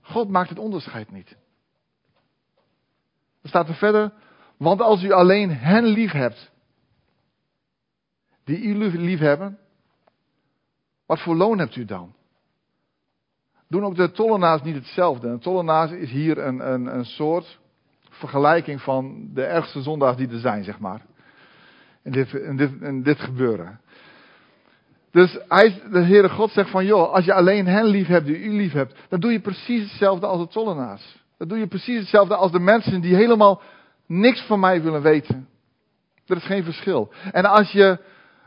God 0.00 0.28
maakt 0.28 0.48
het 0.48 0.58
onderscheid 0.58 1.10
niet. 1.10 1.36
Er 3.42 3.48
staat 3.48 3.68
er 3.68 3.74
verder, 3.74 4.12
want 4.56 4.80
als 4.80 5.02
u 5.02 5.12
alleen 5.12 5.50
hen 5.50 5.84
lief 5.84 6.12
hebt, 6.12 6.50
die 8.44 8.62
u 8.62 8.74
lief 8.98 9.18
hebben, 9.18 9.58
wat 11.06 11.20
voor 11.20 11.36
loon 11.36 11.58
hebt 11.58 11.76
u 11.76 11.84
dan? 11.84 12.15
Doen 13.68 13.84
ook 13.84 13.96
de 13.96 14.10
tollenaars 14.10 14.62
niet 14.62 14.74
hetzelfde? 14.74 15.28
Een 15.28 15.38
tollenaar 15.38 15.92
is 15.92 16.10
hier 16.10 16.38
een, 16.38 16.72
een, 16.72 16.86
een 16.86 17.04
soort 17.04 17.58
vergelijking 18.10 18.80
van 18.80 19.28
de 19.34 19.44
ergste 19.44 19.82
zondaars 19.82 20.16
die 20.16 20.28
er 20.28 20.38
zijn, 20.38 20.64
zeg 20.64 20.78
maar. 20.78 21.00
In 22.02 22.12
dit, 22.12 22.30
dit, 22.56 23.04
dit 23.04 23.20
gebeuren. 23.20 23.80
Dus 25.10 25.38
hij, 25.48 25.82
de 25.90 26.02
Heere 26.02 26.28
God 26.28 26.50
zegt 26.50 26.70
van, 26.70 26.84
joh, 26.84 27.12
als 27.12 27.24
je 27.24 27.32
alleen 27.32 27.66
hen 27.66 27.84
lief 27.84 28.06
hebt 28.06 28.26
die 28.26 28.38
u 28.38 28.52
lief 28.52 28.72
hebt, 28.72 28.94
dan 29.08 29.20
doe 29.20 29.32
je 29.32 29.40
precies 29.40 29.82
hetzelfde 29.82 30.26
als 30.26 30.40
de 30.40 30.48
tollenaars. 30.48 31.24
Dan 31.38 31.48
doe 31.48 31.58
je 31.58 31.66
precies 31.66 31.98
hetzelfde 31.98 32.36
als 32.36 32.52
de 32.52 32.58
mensen 32.58 33.00
die 33.00 33.14
helemaal 33.14 33.62
niks 34.06 34.42
van 34.42 34.60
mij 34.60 34.82
willen 34.82 35.02
weten. 35.02 35.48
Er 36.26 36.36
is 36.36 36.44
geen 36.44 36.64
verschil. 36.64 37.12
En 37.32 37.44
als 37.44 37.70
je 37.70 37.98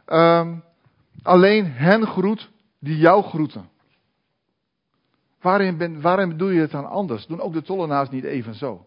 um, 0.08 0.64
alleen 1.24 1.66
hen 1.66 2.08
groet 2.08 2.50
die 2.80 2.98
jou 2.98 3.24
groeten. 3.24 3.70
Waarin, 5.42 5.78
ben, 5.78 6.38
doe 6.38 6.54
je 6.54 6.62
het 6.62 6.72
dan 6.72 6.90
anders? 6.90 7.26
Doen 7.26 7.42
ook 7.42 7.54
de 7.54 7.62
tollenaars 7.62 8.10
niet 8.10 8.24
even 8.24 8.54
zo? 8.54 8.86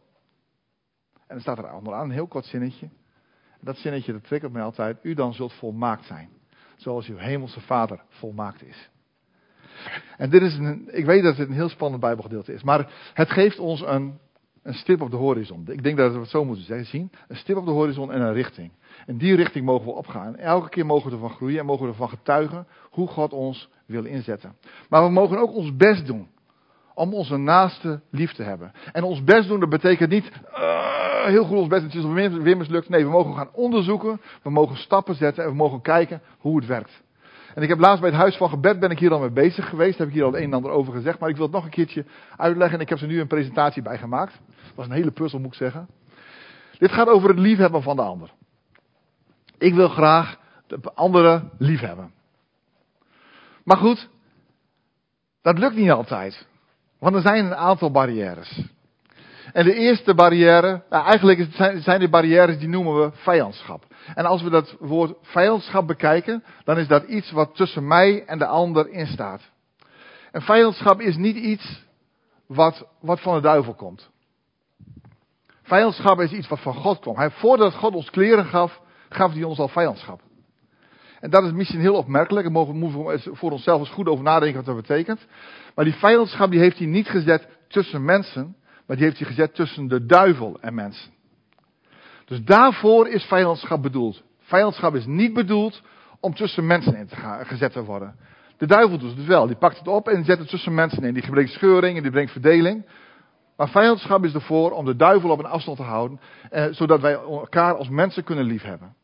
En 1.14 1.38
dan 1.38 1.40
staat 1.40 1.58
er 1.58 1.74
onderaan 1.74 2.04
een 2.04 2.10
heel 2.10 2.26
kort 2.26 2.44
zinnetje. 2.44 2.88
Dat 3.60 3.76
zinnetje 3.76 4.12
dat 4.12 4.24
triggert 4.24 4.52
mij 4.52 4.62
altijd. 4.62 4.98
U 5.02 5.14
dan 5.14 5.34
zult 5.34 5.52
volmaakt 5.52 6.04
zijn. 6.04 6.28
Zoals 6.76 7.08
uw 7.08 7.16
hemelse 7.16 7.60
vader 7.60 8.00
volmaakt 8.08 8.62
is. 8.62 8.90
En 10.16 10.30
dit 10.30 10.42
is 10.42 10.56
een, 10.56 10.88
ik 10.92 11.04
weet 11.04 11.22
dat 11.22 11.36
het 11.36 11.48
een 11.48 11.54
heel 11.54 11.68
spannend 11.68 12.02
bijbelgedeelte 12.02 12.52
is. 12.52 12.62
Maar 12.62 12.92
het 13.14 13.30
geeft 13.30 13.58
ons 13.58 13.80
een, 13.80 14.18
een 14.62 14.74
stip 14.74 15.00
op 15.00 15.10
de 15.10 15.16
horizon. 15.16 15.64
Ik 15.66 15.82
denk 15.82 15.96
dat 15.96 16.12
we 16.12 16.18
het 16.18 16.28
zo 16.28 16.44
moeten 16.44 16.84
zien. 16.84 17.10
Een 17.28 17.36
stip 17.36 17.56
op 17.56 17.64
de 17.64 17.70
horizon 17.70 18.12
en 18.12 18.20
een 18.20 18.32
richting. 18.32 18.72
En 19.06 19.16
die 19.16 19.34
richting 19.34 19.64
mogen 19.64 19.86
we 19.86 19.92
opgaan. 19.92 20.36
Elke 20.36 20.68
keer 20.68 20.86
mogen 20.86 21.08
we 21.08 21.14
ervan 21.14 21.30
groeien 21.30 21.58
en 21.58 21.66
mogen 21.66 21.84
we 21.84 21.90
ervan 21.90 22.08
getuigen 22.08 22.66
hoe 22.90 23.08
God 23.08 23.32
ons 23.32 23.68
wil 23.86 24.04
inzetten. 24.04 24.56
Maar 24.88 25.04
we 25.04 25.10
mogen 25.10 25.38
ook 25.38 25.54
ons 25.54 25.76
best 25.76 26.06
doen 26.06 26.28
om 26.94 27.14
onze 27.14 27.36
naaste 27.36 28.00
lief 28.10 28.32
te 28.32 28.42
hebben. 28.42 28.72
En 28.92 29.02
ons 29.02 29.24
best 29.24 29.48
doen, 29.48 29.60
dat 29.60 29.68
betekent 29.68 30.10
niet 30.10 30.30
uh, 30.52 31.24
heel 31.24 31.44
goed 31.44 31.58
ons 31.58 31.68
best, 31.68 31.82
het 31.82 31.94
is 31.94 32.04
weer, 32.04 32.42
weer 32.42 32.56
mislukt. 32.56 32.88
Nee, 32.88 33.04
we 33.04 33.10
mogen 33.10 33.34
gaan 33.34 33.50
onderzoeken, 33.52 34.20
we 34.42 34.50
mogen 34.50 34.76
stappen 34.76 35.14
zetten 35.14 35.44
en 35.44 35.50
we 35.50 35.56
mogen 35.56 35.80
kijken 35.80 36.22
hoe 36.38 36.56
het 36.56 36.66
werkt. 36.66 37.02
En 37.54 37.62
ik 37.62 37.68
heb 37.68 37.78
laatst 37.78 38.00
bij 38.00 38.10
het 38.10 38.18
Huis 38.18 38.36
van 38.36 38.48
Gebed 38.48 38.80
ben 38.80 38.90
ik 38.90 38.98
hier 38.98 39.12
al 39.12 39.20
mee 39.20 39.30
bezig 39.30 39.68
geweest. 39.68 39.98
Heb 39.98 40.08
ik 40.08 40.12
hier 40.12 40.24
al 40.24 40.32
het 40.32 40.40
een 40.40 40.46
en 40.46 40.52
ander 40.52 40.70
over 40.70 40.92
gezegd. 40.92 41.18
Maar 41.18 41.28
ik 41.28 41.36
wil 41.36 41.44
het 41.44 41.54
nog 41.54 41.64
een 41.64 41.70
keertje 41.70 42.04
uitleggen. 42.36 42.76
En 42.76 42.82
ik 42.84 42.88
heb 42.88 42.98
er 42.98 43.06
nu 43.06 43.20
een 43.20 43.26
presentatie 43.26 43.82
bij 43.82 43.98
gemaakt. 43.98 44.40
Dat 44.46 44.74
was 44.74 44.86
een 44.86 44.92
hele 44.92 45.10
puzzel 45.10 45.38
moet 45.38 45.52
ik 45.52 45.54
zeggen. 45.54 45.88
Dit 46.78 46.92
gaat 46.92 47.08
over 47.08 47.28
het 47.28 47.38
liefhebben 47.38 47.82
van 47.82 47.96
de 47.96 48.02
ander. 48.02 48.30
Ik 49.58 49.74
wil 49.74 49.88
graag 49.88 50.38
de 50.66 50.80
anderen 50.94 51.50
liefhebben. 51.58 52.12
Maar 53.64 53.76
goed, 53.76 54.08
dat 55.42 55.58
lukt 55.58 55.76
niet 55.76 55.90
altijd. 55.90 56.46
Want 57.02 57.14
er 57.14 57.22
zijn 57.22 57.44
een 57.44 57.54
aantal 57.54 57.90
barrières. 57.90 58.62
En 59.52 59.64
de 59.64 59.74
eerste 59.74 60.14
barrière, 60.14 60.82
nou 60.90 61.04
eigenlijk 61.04 61.46
zijn, 61.82 62.00
de 62.00 62.08
barrières 62.08 62.58
die 62.58 62.68
noemen 62.68 63.00
we 63.00 63.10
vijandschap. 63.12 63.84
En 64.14 64.24
als 64.24 64.42
we 64.42 64.50
dat 64.50 64.76
woord 64.78 65.14
vijandschap 65.22 65.86
bekijken, 65.86 66.44
dan 66.64 66.78
is 66.78 66.86
dat 66.86 67.04
iets 67.04 67.30
wat 67.30 67.54
tussen 67.54 67.86
mij 67.86 68.24
en 68.24 68.38
de 68.38 68.46
ander 68.46 68.88
in 68.88 69.06
staat. 69.06 69.40
En 70.30 70.42
vijandschap 70.42 71.00
is 71.00 71.16
niet 71.16 71.36
iets 71.36 71.84
wat, 72.46 72.86
wat 73.00 73.20
van 73.20 73.34
de 73.34 73.40
duivel 73.40 73.74
komt. 73.74 74.10
Vijandschap 75.62 76.20
is 76.20 76.32
iets 76.32 76.48
wat 76.48 76.60
van 76.60 76.74
God 76.74 77.00
komt. 77.00 77.16
Hij, 77.16 77.30
voordat 77.30 77.74
God 77.74 77.94
ons 77.94 78.10
kleren 78.10 78.44
gaf, 78.44 78.80
gaf 79.08 79.32
hij 79.32 79.42
ons 79.42 79.58
al 79.58 79.68
vijandschap. 79.68 80.20
En 81.22 81.30
dat 81.30 81.44
is 81.44 81.52
misschien 81.52 81.80
heel 81.80 81.94
opmerkelijk. 81.94 82.44
Daar 82.44 82.52
mogen 82.52 83.04
we 83.06 83.20
voor 83.32 83.50
onszelf 83.50 83.80
eens 83.80 83.90
goed 83.90 84.08
over 84.08 84.24
nadenken 84.24 84.56
wat 84.56 84.74
dat 84.74 84.86
betekent. 84.86 85.26
Maar 85.74 85.84
die 85.84 85.94
vijandschap 85.94 86.50
die 86.50 86.60
heeft 86.60 86.78
hij 86.78 86.86
niet 86.86 87.08
gezet 87.08 87.48
tussen 87.68 88.04
mensen, 88.04 88.56
maar 88.86 88.96
die 88.96 89.04
heeft 89.04 89.18
hij 89.18 89.26
gezet 89.26 89.54
tussen 89.54 89.88
de 89.88 90.06
duivel 90.06 90.58
en 90.60 90.74
mensen. 90.74 91.10
Dus 92.24 92.42
daarvoor 92.44 93.08
is 93.08 93.24
vijandschap 93.24 93.82
bedoeld. 93.82 94.22
Vijandschap 94.40 94.94
is 94.94 95.06
niet 95.06 95.32
bedoeld 95.32 95.82
om 96.20 96.34
tussen 96.34 96.66
mensen 96.66 96.96
in 96.96 97.06
te 97.06 97.16
gaan, 97.16 97.46
gezet 97.46 97.72
te 97.72 97.84
worden. 97.84 98.16
De 98.56 98.66
duivel 98.66 98.98
doet 98.98 99.16
het 99.16 99.26
wel. 99.26 99.46
Die 99.46 99.56
pakt 99.56 99.78
het 99.78 99.88
op 99.88 100.08
en 100.08 100.24
zet 100.24 100.38
het 100.38 100.48
tussen 100.48 100.74
mensen 100.74 101.04
in. 101.04 101.14
Die 101.14 101.30
brengt 101.30 101.50
scheuring 101.50 101.96
en 101.96 102.02
die 102.02 102.12
brengt 102.12 102.32
verdeling. 102.32 102.86
Maar 103.56 103.68
vijandschap 103.68 104.24
is 104.24 104.34
ervoor 104.34 104.70
om 104.70 104.84
de 104.84 104.96
duivel 104.96 105.30
op 105.30 105.38
een 105.38 105.44
afstand 105.44 105.76
te 105.76 105.82
houden, 105.82 106.20
eh, 106.50 106.64
zodat 106.70 107.00
wij 107.00 107.12
elkaar 107.12 107.76
als 107.76 107.88
mensen 107.88 108.24
kunnen 108.24 108.44
liefhebben. 108.44 108.94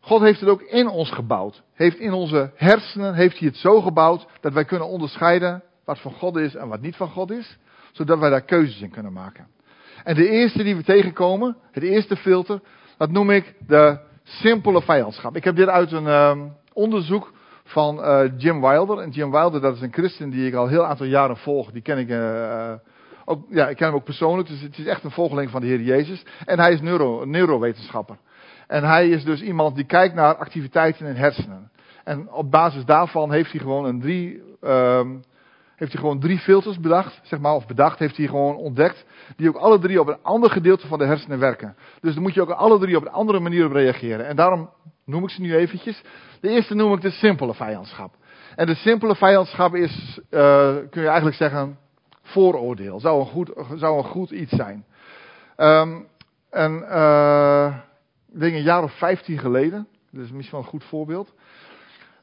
God 0.00 0.20
heeft 0.20 0.40
het 0.40 0.48
ook 0.48 0.62
in 0.62 0.88
ons 0.88 1.10
gebouwd. 1.10 1.62
Heeft 1.74 1.98
in 1.98 2.12
onze 2.12 2.50
hersenen 2.54 3.14
heeft 3.14 3.38
hij 3.38 3.48
het 3.48 3.56
zo 3.56 3.80
gebouwd 3.80 4.26
dat 4.40 4.52
wij 4.52 4.64
kunnen 4.64 4.88
onderscheiden 4.88 5.62
wat 5.84 6.00
van 6.00 6.12
God 6.12 6.36
is 6.36 6.54
en 6.54 6.68
wat 6.68 6.80
niet 6.80 6.96
van 6.96 7.08
God 7.08 7.30
is, 7.30 7.58
zodat 7.92 8.18
wij 8.18 8.30
daar 8.30 8.44
keuzes 8.44 8.80
in 8.80 8.90
kunnen 8.90 9.12
maken. 9.12 9.46
En 10.04 10.14
de 10.14 10.28
eerste 10.28 10.62
die 10.62 10.76
we 10.76 10.82
tegenkomen, 10.82 11.56
het 11.70 11.82
eerste 11.82 12.16
filter, 12.16 12.60
dat 12.96 13.10
noem 13.10 13.30
ik 13.30 13.54
de 13.66 13.98
simpele 14.22 14.82
vijandschap. 14.82 15.36
Ik 15.36 15.44
heb 15.44 15.56
dit 15.56 15.68
uit 15.68 15.92
een 15.92 16.04
uh, 16.04 16.40
onderzoek 16.72 17.32
van 17.64 17.98
uh, 17.98 18.20
Jim 18.36 18.60
Wilder. 18.60 18.98
En 18.98 19.10
Jim 19.10 19.30
Wilder, 19.30 19.60
dat 19.60 19.74
is 19.74 19.80
een 19.80 19.92
christen 19.92 20.30
die 20.30 20.46
ik 20.46 20.54
al 20.54 20.66
heel 20.66 20.86
aantal 20.86 21.06
jaren 21.06 21.36
volg. 21.36 21.70
Die 21.70 21.82
ken 21.82 21.98
ik, 21.98 22.08
uh, 22.08 22.72
ook, 23.24 23.44
ja, 23.48 23.68
ik 23.68 23.76
ken 23.76 23.86
hem 23.86 23.94
ook 23.94 24.04
persoonlijk, 24.04 24.48
dus 24.48 24.60
het 24.60 24.78
is 24.78 24.86
echt 24.86 25.04
een 25.04 25.10
volgeling 25.10 25.50
van 25.50 25.60
de 25.60 25.66
Heer 25.66 25.80
Jezus. 25.80 26.24
En 26.44 26.58
hij 26.58 26.72
is 26.72 26.80
neuro, 26.80 27.24
neurowetenschapper. 27.24 28.16
En 28.70 28.84
hij 28.84 29.08
is 29.08 29.24
dus 29.24 29.42
iemand 29.42 29.76
die 29.76 29.84
kijkt 29.84 30.14
naar 30.14 30.36
activiteiten 30.36 31.06
in 31.06 31.14
hersenen. 31.14 31.70
En 32.04 32.32
op 32.32 32.50
basis 32.50 32.84
daarvan 32.84 33.32
heeft 33.32 33.50
hij 33.50 33.60
gewoon 33.60 33.84
een 33.84 34.00
drie, 34.00 34.42
um, 34.62 35.22
heeft 35.76 35.92
hij 35.92 36.00
gewoon 36.00 36.20
drie 36.20 36.38
filters 36.38 36.80
bedacht, 36.80 37.20
zeg 37.22 37.40
maar, 37.40 37.54
of 37.54 37.66
bedacht, 37.66 37.98
heeft 37.98 38.16
hij 38.16 38.26
gewoon 38.26 38.56
ontdekt, 38.56 39.04
die 39.36 39.48
ook 39.48 39.56
alle 39.56 39.78
drie 39.78 40.00
op 40.00 40.08
een 40.08 40.22
ander 40.22 40.50
gedeelte 40.50 40.86
van 40.86 40.98
de 40.98 41.04
hersenen 41.04 41.38
werken. 41.38 41.76
Dus 42.00 42.14
dan 42.14 42.22
moet 42.22 42.34
je 42.34 42.40
ook 42.40 42.50
alle 42.50 42.78
drie 42.78 42.96
op 42.96 43.02
een 43.02 43.12
andere 43.12 43.40
manier 43.40 43.66
op 43.66 43.72
reageren. 43.72 44.26
En 44.26 44.36
daarom 44.36 44.70
noem 45.04 45.22
ik 45.22 45.30
ze 45.30 45.40
nu 45.40 45.54
eventjes. 45.54 46.02
De 46.40 46.48
eerste 46.48 46.74
noem 46.74 46.92
ik 46.92 47.00
de 47.00 47.10
simpele 47.10 47.54
vijandschap. 47.54 48.14
En 48.56 48.66
de 48.66 48.74
simpele 48.74 49.16
vijandschap 49.16 49.74
is, 49.74 50.20
uh, 50.30 50.74
kun 50.90 51.02
je 51.02 51.08
eigenlijk 51.08 51.36
zeggen, 51.36 51.78
vooroordeel. 52.22 53.00
Zou 53.00 53.20
een 53.20 53.26
goed, 53.26 53.52
zou 53.74 53.98
een 53.98 54.10
goed 54.10 54.30
iets 54.30 54.52
zijn. 54.52 54.84
Um, 55.56 56.06
en, 56.50 56.84
uh, 56.88 57.74
ik 58.32 58.40
denk 58.40 58.54
een 58.54 58.62
jaar 58.62 58.82
of 58.82 58.98
15 58.98 59.38
geleden, 59.38 59.88
dat 60.10 60.24
is 60.24 60.30
misschien 60.30 60.56
wel 60.56 60.60
een 60.60 60.72
goed 60.72 60.84
voorbeeld, 60.84 61.34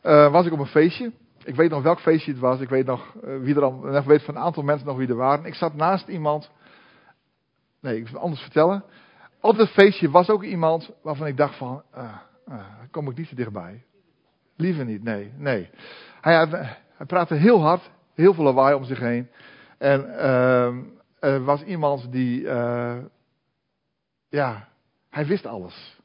uh, 0.03 0.31
was 0.31 0.45
ik 0.45 0.51
op 0.51 0.59
een 0.59 0.65
feestje. 0.65 1.11
Ik 1.43 1.55
weet 1.55 1.69
nog 1.69 1.83
welk 1.83 1.99
feestje 1.99 2.31
het 2.31 2.39
was. 2.39 2.59
Ik 2.59 2.69
weet 2.69 2.85
nog 2.85 3.13
uh, 3.23 3.39
wie 3.39 3.55
er 3.55 3.63
al, 3.63 3.97
ik 3.97 4.03
weet 4.03 4.23
van 4.23 4.35
een 4.35 4.41
aantal 4.41 4.63
mensen 4.63 4.87
nog 4.87 4.97
wie 4.97 5.07
er 5.07 5.15
waren. 5.15 5.45
Ik 5.45 5.53
zat 5.53 5.73
naast 5.73 6.07
iemand. 6.07 6.51
Nee, 7.81 7.95
ik 7.95 8.03
wil 8.03 8.13
het 8.13 8.21
anders 8.21 8.41
vertellen. 8.41 8.83
Op 9.41 9.57
dat 9.57 9.69
feestje 9.69 10.09
was 10.09 10.29
ook 10.29 10.43
iemand 10.43 10.91
waarvan 11.01 11.27
ik 11.27 11.37
dacht 11.37 11.57
van, 11.57 11.83
uh, 11.97 12.13
kom 12.91 13.09
ik 13.09 13.17
niet 13.17 13.29
te 13.29 13.35
dichtbij. 13.35 13.83
Liever 14.55 14.85
niet, 14.85 15.03
nee, 15.03 15.31
nee. 15.37 15.69
Hij, 16.21 16.47
hij 16.93 17.05
praatte 17.05 17.35
heel 17.35 17.61
hard, 17.61 17.91
heel 18.13 18.33
veel 18.33 18.43
lawaai 18.43 18.75
om 18.75 18.83
zich 18.83 18.99
heen. 18.99 19.29
En 19.77 20.19
er 21.19 21.43
was 21.43 21.63
iemand 21.63 22.11
die, 22.11 22.41
ja, 24.29 24.67
hij 25.09 25.25
wist 25.25 25.45
alles. 25.45 25.96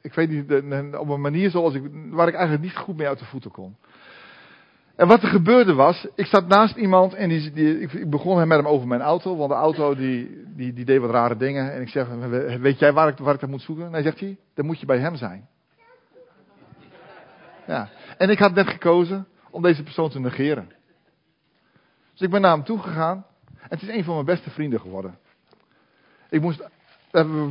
Ik 0.00 0.14
weet 0.14 0.28
niet, 0.28 0.52
op 0.96 1.08
een 1.08 1.20
manier 1.20 1.50
zoals 1.50 1.74
ik, 1.74 1.82
waar 2.10 2.28
ik 2.28 2.34
eigenlijk 2.34 2.64
niet 2.64 2.76
goed 2.76 2.96
mee 2.96 3.08
uit 3.08 3.18
de 3.18 3.24
voeten 3.24 3.50
kon. 3.50 3.76
En 4.96 5.08
wat 5.08 5.22
er 5.22 5.28
gebeurde 5.28 5.74
was, 5.74 6.06
ik 6.14 6.26
zat 6.26 6.46
naast 6.46 6.76
iemand 6.76 7.14
en 7.14 7.28
die, 7.28 7.80
ik 7.80 8.10
begon 8.10 8.48
met 8.48 8.58
hem 8.58 8.66
over 8.66 8.88
mijn 8.88 9.00
auto, 9.00 9.36
want 9.36 9.50
de 9.50 9.56
auto 9.56 9.94
die, 9.94 10.44
die, 10.56 10.72
die 10.72 10.84
deed 10.84 11.00
wat 11.00 11.10
rare 11.10 11.36
dingen. 11.36 11.72
En 11.72 11.80
ik 11.80 11.88
zeg, 11.88 12.08
weet 12.58 12.78
jij 12.78 12.92
waar 12.92 13.08
ik, 13.08 13.18
waar 13.18 13.34
ik 13.34 13.40
dat 13.40 13.50
moet 13.50 13.62
zoeken? 13.62 13.86
En 13.86 13.92
hij 13.92 14.02
zegt 14.02 14.24
dan 14.54 14.66
moet 14.66 14.80
je 14.80 14.86
bij 14.86 14.98
hem 14.98 15.16
zijn. 15.16 15.48
Ja, 17.66 17.88
en 18.18 18.30
ik 18.30 18.38
had 18.38 18.54
net 18.54 18.68
gekozen 18.68 19.26
om 19.50 19.62
deze 19.62 19.82
persoon 19.82 20.10
te 20.10 20.20
negeren. 20.20 20.68
Dus 22.12 22.20
ik 22.20 22.30
ben 22.30 22.40
naar 22.40 22.54
hem 22.54 22.64
toe 22.64 22.78
gegaan 22.78 23.26
en 23.56 23.78
het 23.78 23.82
is 23.82 23.88
een 23.88 24.04
van 24.04 24.14
mijn 24.14 24.26
beste 24.26 24.50
vrienden 24.50 24.80
geworden. 24.80 25.18
Ik 26.28 26.40
moest, 26.40 26.68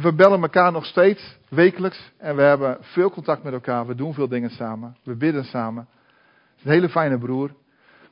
we 0.01 0.13
bellen 0.15 0.41
elkaar 0.41 0.71
nog 0.71 0.85
steeds 0.85 1.37
wekelijks 1.49 2.11
en 2.17 2.35
we 2.35 2.41
hebben 2.41 2.77
veel 2.81 3.09
contact 3.09 3.43
met 3.43 3.53
elkaar. 3.53 3.87
We 3.87 3.95
doen 3.95 4.13
veel 4.13 4.27
dingen 4.27 4.49
samen, 4.49 4.97
we 5.03 5.15
bidden 5.15 5.43
samen 5.43 5.87
is 6.61 6.67
een 6.67 6.73
hele 6.73 6.89
fijne 6.89 7.17
broer. 7.17 7.49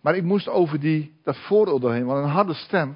Maar 0.02 0.16
ik 0.16 0.24
moest 0.24 0.50
over 0.50 0.80
die, 0.80 1.14
dat 1.24 1.38
vooroordeel 1.38 1.80
doorheen. 1.80 2.06
Want 2.06 2.24
een 2.24 2.30
harde 2.30 2.54
stem. 2.54 2.96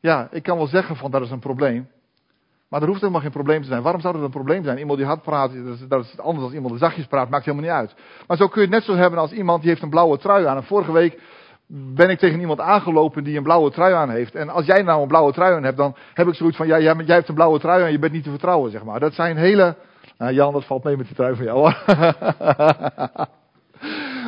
Ja, 0.00 0.28
ik 0.30 0.42
kan 0.42 0.56
wel 0.56 0.66
zeggen 0.66 0.96
van 0.96 1.10
dat 1.10 1.22
is 1.22 1.30
een 1.30 1.38
probleem. 1.38 1.88
Maar 2.68 2.80
er 2.80 2.86
hoeft 2.86 3.00
helemaal 3.00 3.20
geen 3.22 3.30
probleem 3.30 3.62
te 3.62 3.68
zijn. 3.68 3.82
Waarom 3.82 4.00
zou 4.00 4.14
dat 4.14 4.22
een 4.22 4.30
probleem 4.30 4.64
zijn? 4.64 4.78
Iemand 4.78 4.98
die 4.98 5.06
hard 5.06 5.22
praat, 5.22 5.52
dat 5.52 5.78
is, 5.78 5.88
dat 5.88 6.04
is 6.04 6.18
anders 6.18 6.44
dan 6.44 6.54
iemand 6.54 6.70
die 6.70 6.82
zachtjes 6.82 7.06
praat, 7.06 7.28
maakt 7.28 7.44
helemaal 7.44 7.66
niet 7.66 7.76
uit. 7.76 7.94
Maar 8.26 8.36
zo 8.36 8.48
kun 8.48 8.60
je 8.62 8.66
het 8.66 8.76
net 8.76 8.84
zo 8.84 8.94
hebben 8.94 9.18
als 9.18 9.32
iemand 9.32 9.60
die 9.60 9.70
heeft 9.70 9.82
een 9.82 9.90
blauwe 9.90 10.18
trui 10.18 10.46
aan. 10.46 10.56
En 10.56 10.64
vorige 10.64 10.92
week 10.92 11.20
ben 11.74 12.10
ik 12.10 12.18
tegen 12.18 12.40
iemand 12.40 12.60
aangelopen 12.60 13.24
die 13.24 13.36
een 13.36 13.42
blauwe 13.42 13.70
trui 13.70 13.94
aan 13.94 14.10
heeft. 14.10 14.34
En 14.34 14.48
als 14.48 14.66
jij 14.66 14.82
nou 14.82 15.02
een 15.02 15.08
blauwe 15.08 15.32
trui 15.32 15.54
aan 15.54 15.64
hebt, 15.64 15.76
dan 15.76 15.96
heb 16.14 16.26
ik 16.26 16.34
zoiets 16.34 16.56
van, 16.56 16.66
ja, 16.66 16.80
jij, 16.80 16.94
jij 16.94 17.14
hebt 17.14 17.28
een 17.28 17.34
blauwe 17.34 17.58
trui 17.58 17.82
aan, 17.82 17.92
je 17.92 17.98
bent 17.98 18.12
niet 18.12 18.24
te 18.24 18.30
vertrouwen, 18.30 18.70
zeg 18.70 18.84
maar. 18.84 19.00
Dat 19.00 19.14
zijn 19.14 19.36
hele, 19.36 19.76
nou 20.18 20.32
Jan, 20.32 20.52
dat 20.52 20.64
valt 20.64 20.84
mee 20.84 20.96
met 20.96 21.06
die 21.06 21.16
trui 21.16 21.36
van 21.36 21.44
jou. 21.44 21.72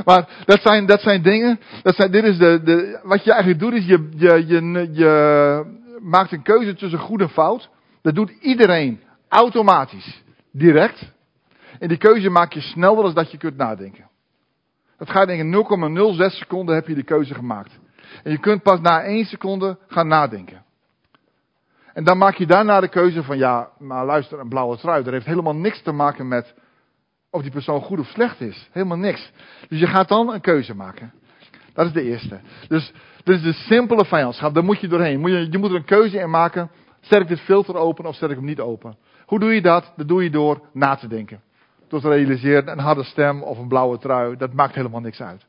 Maar 0.05 0.29
dat 0.45 0.63
zijn, 0.63 0.87
dat 0.87 1.01
zijn 1.01 1.23
dingen. 1.23 1.61
Dat 1.83 1.95
zijn, 1.95 2.11
dit 2.11 2.25
is 2.25 2.39
de, 2.39 2.61
de, 2.65 3.01
wat 3.03 3.25
je 3.25 3.31
eigenlijk 3.33 3.61
doet, 3.61 3.73
is 3.73 3.87
je, 3.87 4.09
je, 4.17 4.47
je, 4.47 4.89
je 4.93 5.65
maakt 6.03 6.33
een 6.33 6.43
keuze 6.43 6.75
tussen 6.75 6.99
goed 6.99 7.21
en 7.21 7.29
fout. 7.29 7.69
Dat 8.03 8.15
doet 8.15 8.31
iedereen 8.41 9.01
automatisch, 9.29 10.23
direct. 10.53 11.13
En 11.79 11.89
die 11.89 11.99
keuze 11.99 12.31
maak 12.31 12.53
je 12.53 12.61
sneller 12.61 13.03
dan 13.03 13.15
dat 13.15 13.31
je 13.31 13.39
kunt 13.39 13.57
nadenken. 13.57 14.09
Dat 14.99 15.11
gaat 15.11 15.29
in 15.29 15.53
0,06 15.53 16.27
seconden 16.27 16.75
heb 16.75 16.87
je 16.87 16.95
de 16.95 17.03
keuze 17.03 17.35
gemaakt. 17.35 17.79
En 18.23 18.31
je 18.31 18.39
kunt 18.39 18.63
pas 18.63 18.81
na 18.81 19.03
1 19.03 19.25
seconde 19.25 19.79
gaan 19.89 20.09
nadenken. 20.09 20.65
En 21.93 22.05
dan 22.05 22.19
maak 22.19 22.35
je 22.35 22.47
daarna 22.47 22.81
de 22.81 22.89
keuze 22.89 23.23
van 23.23 23.39
ja, 23.39 23.71
maar 23.79 24.05
luister, 24.05 24.41
een 24.41 24.49
blauwe 24.49 24.77
trui. 24.77 25.03
Dat 25.03 25.13
heeft 25.13 25.27
helemaal 25.27 25.55
niks 25.55 25.83
te 25.83 25.93
maken 25.93 26.29
met 26.29 26.55
of 27.31 27.43
die 27.43 27.51
persoon 27.51 27.81
goed 27.81 27.99
of 27.99 28.07
slecht 28.07 28.41
is. 28.41 28.69
Helemaal 28.73 28.97
niks. 28.97 29.33
Dus 29.69 29.79
je 29.81 29.87
gaat 29.87 30.09
dan 30.09 30.33
een 30.33 30.41
keuze 30.41 30.75
maken. 30.75 31.13
Dat 31.73 31.87
is 31.87 31.93
de 31.93 32.03
eerste. 32.03 32.41
Dus 32.69 32.93
dit 33.25 33.37
is 33.37 33.43
de 33.43 33.53
simpele 33.53 34.05
vijandschap. 34.05 34.55
Daar 34.55 34.65
moet 34.65 34.81
je 34.81 34.89
doorheen. 34.89 35.21
Moet 35.21 35.31
je, 35.31 35.51
je 35.51 35.59
moet 35.59 35.71
er 35.71 35.77
een 35.77 35.85
keuze 35.85 36.19
in 36.19 36.31
maken. 36.31 36.71
Zet 37.01 37.21
ik 37.21 37.29
dit 37.29 37.41
filter 37.41 37.77
open 37.77 38.07
of 38.07 38.17
zet 38.17 38.31
ik 38.31 38.37
hem 38.37 38.45
niet 38.45 38.61
open? 38.61 38.97
Hoe 39.27 39.39
doe 39.39 39.55
je 39.55 39.63
dat? 39.63 39.93
Dat 39.97 40.09
doe 40.09 40.23
je 40.23 40.31
door 40.31 40.61
na 40.73 40.95
te 40.95 41.09
denken. 41.09 41.43
Te 42.01 42.09
realiseren, 42.09 42.69
een 42.69 42.79
harde 42.79 43.05
stem 43.05 43.43
of 43.43 43.59
een 43.59 43.69
blauwe 43.69 43.99
trui, 43.99 44.37
dat 44.37 44.53
maakt 44.53 44.75
helemaal 44.75 45.01
niks 45.01 45.21
uit. 45.21 45.47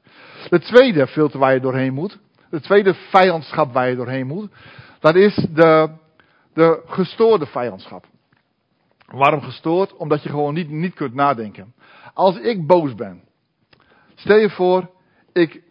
De 0.50 0.60
tweede 0.60 1.08
filter 1.08 1.40
waar 1.40 1.54
je 1.54 1.60
doorheen 1.60 1.94
moet, 1.94 2.20
de 2.50 2.62
tweede 2.62 2.94
vijandschap 2.94 3.74
waar 3.74 3.90
je 3.90 3.96
doorheen 3.96 4.28
moet, 4.28 4.52
dat 5.00 5.16
is 5.16 5.36
de, 5.36 5.90
de 6.54 6.84
gestoorde 6.86 7.46
vijandschap. 7.46 8.06
Waarom 9.06 9.42
gestoord? 9.42 9.96
Omdat 9.96 10.24
je 10.24 10.30
gewoon 10.30 10.54
niet, 10.54 10.70
niet 10.70 10.94
kunt 10.94 11.14
nadenken. 11.14 11.74
Als 12.14 12.38
ik 12.38 12.68
boos 12.68 12.96
ben. 12.96 13.24
Stel 14.16 14.38
je 14.38 14.50
voor, 14.50 14.90
ik, 15.34 15.62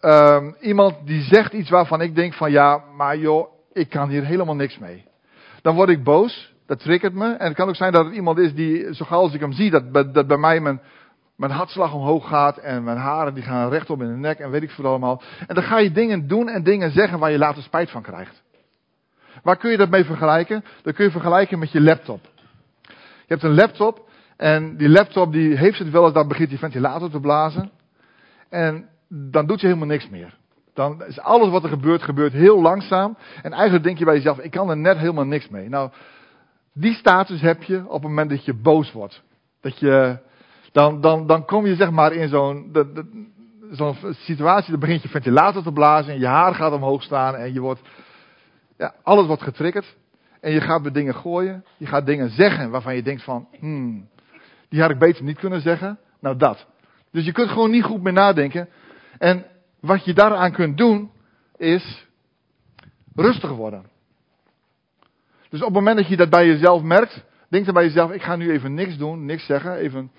uh, 0.00 0.46
iemand 0.60 0.94
die 1.04 1.22
zegt 1.22 1.52
iets 1.52 1.70
waarvan 1.70 2.00
ik 2.00 2.14
denk 2.14 2.34
van 2.34 2.50
ja, 2.50 2.84
maar 2.96 3.16
joh, 3.16 3.48
ik 3.72 3.88
kan 3.88 4.08
hier 4.08 4.24
helemaal 4.24 4.54
niks 4.54 4.78
mee. 4.78 5.04
Dan 5.62 5.74
word 5.74 5.88
ik 5.88 6.04
boos, 6.04 6.54
dat 6.66 6.78
triggert 6.78 7.14
me. 7.14 7.32
En 7.32 7.46
het 7.46 7.56
kan 7.56 7.68
ook 7.68 7.76
zijn 7.76 7.92
dat 7.92 8.04
het 8.04 8.14
iemand 8.14 8.38
is 8.38 8.54
die, 8.54 8.94
zo 8.94 9.04
gauw 9.04 9.20
als 9.20 9.34
ik 9.34 9.40
hem 9.40 9.52
zie, 9.52 9.70
dat, 9.70 10.14
dat 10.14 10.26
bij 10.26 10.36
mij 10.36 10.60
mijn, 10.60 10.80
mijn 11.36 11.52
hartslag 11.52 11.94
omhoog 11.94 12.28
gaat 12.28 12.56
en 12.56 12.84
mijn 12.84 12.98
haren 12.98 13.34
die 13.34 13.42
gaan 13.42 13.70
rechtop 13.70 14.00
in 14.00 14.08
de 14.08 14.16
nek 14.16 14.38
en 14.38 14.50
weet 14.50 14.62
ik 14.62 14.70
veel 14.70 14.86
allemaal. 14.86 15.22
En 15.46 15.54
dan 15.54 15.64
ga 15.64 15.78
je 15.78 15.92
dingen 15.92 16.28
doen 16.28 16.48
en 16.48 16.62
dingen 16.62 16.90
zeggen 16.90 17.18
waar 17.18 17.30
je 17.30 17.38
later 17.38 17.62
spijt 17.62 17.90
van 17.90 18.02
krijgt. 18.02 18.42
Waar 19.42 19.56
kun 19.56 19.70
je 19.70 19.76
dat 19.76 19.90
mee 19.90 20.04
vergelijken? 20.04 20.64
Dat 20.82 20.94
kun 20.94 21.04
je 21.04 21.10
vergelijken 21.10 21.58
met 21.58 21.72
je 21.72 21.80
laptop. 21.80 22.20
Je 22.88 23.32
hebt 23.32 23.42
een 23.42 23.54
laptop 23.54 24.08
en 24.36 24.76
die 24.76 24.88
laptop 24.88 25.32
die 25.32 25.56
heeft 25.56 25.78
het 25.78 25.90
wel 25.90 26.04
eens, 26.04 26.12
dan 26.12 26.28
begint 26.28 26.48
die 26.48 26.58
ventilator 26.58 27.10
te 27.10 27.20
blazen. 27.20 27.70
En 28.48 28.88
dan 29.08 29.46
doet 29.46 29.60
je 29.60 29.66
helemaal 29.66 29.88
niks 29.88 30.08
meer. 30.08 30.36
Dan 30.74 31.04
is 31.04 31.20
alles 31.20 31.50
wat 31.50 31.62
er 31.62 31.68
gebeurt, 31.68 32.02
gebeurt 32.02 32.32
heel 32.32 32.62
langzaam. 32.62 33.16
En 33.42 33.52
eigenlijk 33.52 33.84
denk 33.84 33.98
je 33.98 34.04
bij 34.04 34.14
jezelf, 34.14 34.38
ik 34.38 34.50
kan 34.50 34.70
er 34.70 34.76
net 34.76 34.98
helemaal 34.98 35.24
niks 35.24 35.48
mee. 35.48 35.68
Nou, 35.68 35.90
die 36.78 36.94
status 36.94 37.40
heb 37.40 37.62
je 37.62 37.84
op 37.86 37.92
het 37.92 38.02
moment 38.02 38.30
dat 38.30 38.44
je 38.44 38.54
boos 38.54 38.92
wordt. 38.92 39.22
Dat 39.60 39.78
je, 39.78 40.18
dan, 40.72 41.00
dan, 41.00 41.26
dan 41.26 41.44
kom 41.44 41.66
je 41.66 41.74
zeg 41.74 41.90
maar 41.90 42.12
in 42.12 42.28
zo'n, 42.28 42.72
situatie, 44.10 44.70
dan 44.70 44.80
begint 44.80 45.02
je 45.02 45.08
ventilator 45.08 45.62
te 45.62 45.72
blazen 45.72 46.12
en 46.12 46.18
je 46.18 46.26
haar 46.26 46.54
gaat 46.54 46.72
omhoog 46.72 47.02
staan 47.02 47.34
en 47.34 47.52
je 47.52 47.60
wordt, 47.60 47.80
ja, 48.76 48.94
alles 49.02 49.26
wordt 49.26 49.42
getriggerd. 49.42 49.96
En 50.40 50.52
je 50.52 50.60
gaat 50.60 50.82
met 50.82 50.94
dingen 50.94 51.14
gooien. 51.14 51.64
Je 51.76 51.86
gaat 51.86 52.06
dingen 52.06 52.30
zeggen 52.30 52.70
waarvan 52.70 52.94
je 52.94 53.02
denkt 53.02 53.22
van, 53.22 53.48
hmm, 53.58 54.08
die 54.68 54.80
had 54.80 54.90
ik 54.90 54.98
beter 54.98 55.24
niet 55.24 55.38
kunnen 55.38 55.60
zeggen. 55.60 55.98
Nou 56.20 56.36
dat. 56.36 56.66
Dus 57.10 57.24
je 57.24 57.32
kunt 57.32 57.48
gewoon 57.48 57.70
niet 57.70 57.84
goed 57.84 58.02
meer 58.02 58.12
nadenken. 58.12 58.68
En 59.18 59.46
wat 59.80 60.04
je 60.04 60.14
daaraan 60.14 60.52
kunt 60.52 60.76
doen, 60.76 61.10
is 61.56 62.06
rustig 63.14 63.50
worden. 63.50 63.84
Dus 65.56 65.64
op 65.64 65.74
het 65.74 65.84
moment 65.84 65.96
dat 65.96 66.08
je 66.08 66.16
dat 66.16 66.30
bij 66.30 66.46
jezelf 66.46 66.82
merkt, 66.82 67.24
denk 67.48 67.64
dan 67.64 67.74
bij 67.74 67.84
jezelf, 67.84 68.10
ik 68.10 68.22
ga 68.22 68.36
nu 68.36 68.50
even 68.50 68.74
niks 68.74 68.96
doen, 68.96 69.24
niks 69.24 69.46
zeggen. 69.46 69.76
Even 69.76 70.10